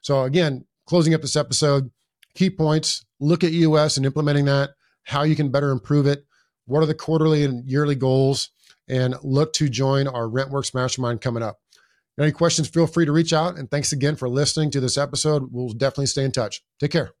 So, 0.00 0.22
again, 0.22 0.64
closing 0.86 1.14
up 1.14 1.22
this 1.22 1.36
episode, 1.36 1.90
key 2.34 2.50
points 2.50 3.04
look 3.20 3.44
at 3.44 3.52
EOS 3.52 3.96
and 3.96 4.06
implementing 4.06 4.46
that, 4.46 4.70
how 5.04 5.22
you 5.22 5.36
can 5.36 5.50
better 5.50 5.70
improve 5.70 6.06
it, 6.06 6.24
what 6.72 6.82
are 6.82 6.86
the 6.86 6.94
quarterly 6.94 7.44
and 7.44 7.68
yearly 7.68 7.94
goals, 7.94 8.50
and 8.88 9.14
look 9.22 9.52
to 9.54 9.68
join 9.68 10.08
our 10.08 10.24
RentWerx 10.24 10.74
Mastermind 10.74 11.20
coming 11.20 11.42
up. 11.42 11.58
Any 12.18 12.32
questions, 12.32 12.68
feel 12.68 12.86
free 12.86 13.06
to 13.06 13.12
reach 13.12 13.32
out. 13.32 13.58
And 13.58 13.70
thanks 13.70 13.92
again 13.92 14.16
for 14.16 14.28
listening 14.28 14.70
to 14.72 14.80
this 14.80 14.98
episode. 14.98 15.48
We'll 15.50 15.70
definitely 15.70 16.06
stay 16.06 16.24
in 16.24 16.32
touch. 16.32 16.62
Take 16.78 16.90
care. 16.90 17.12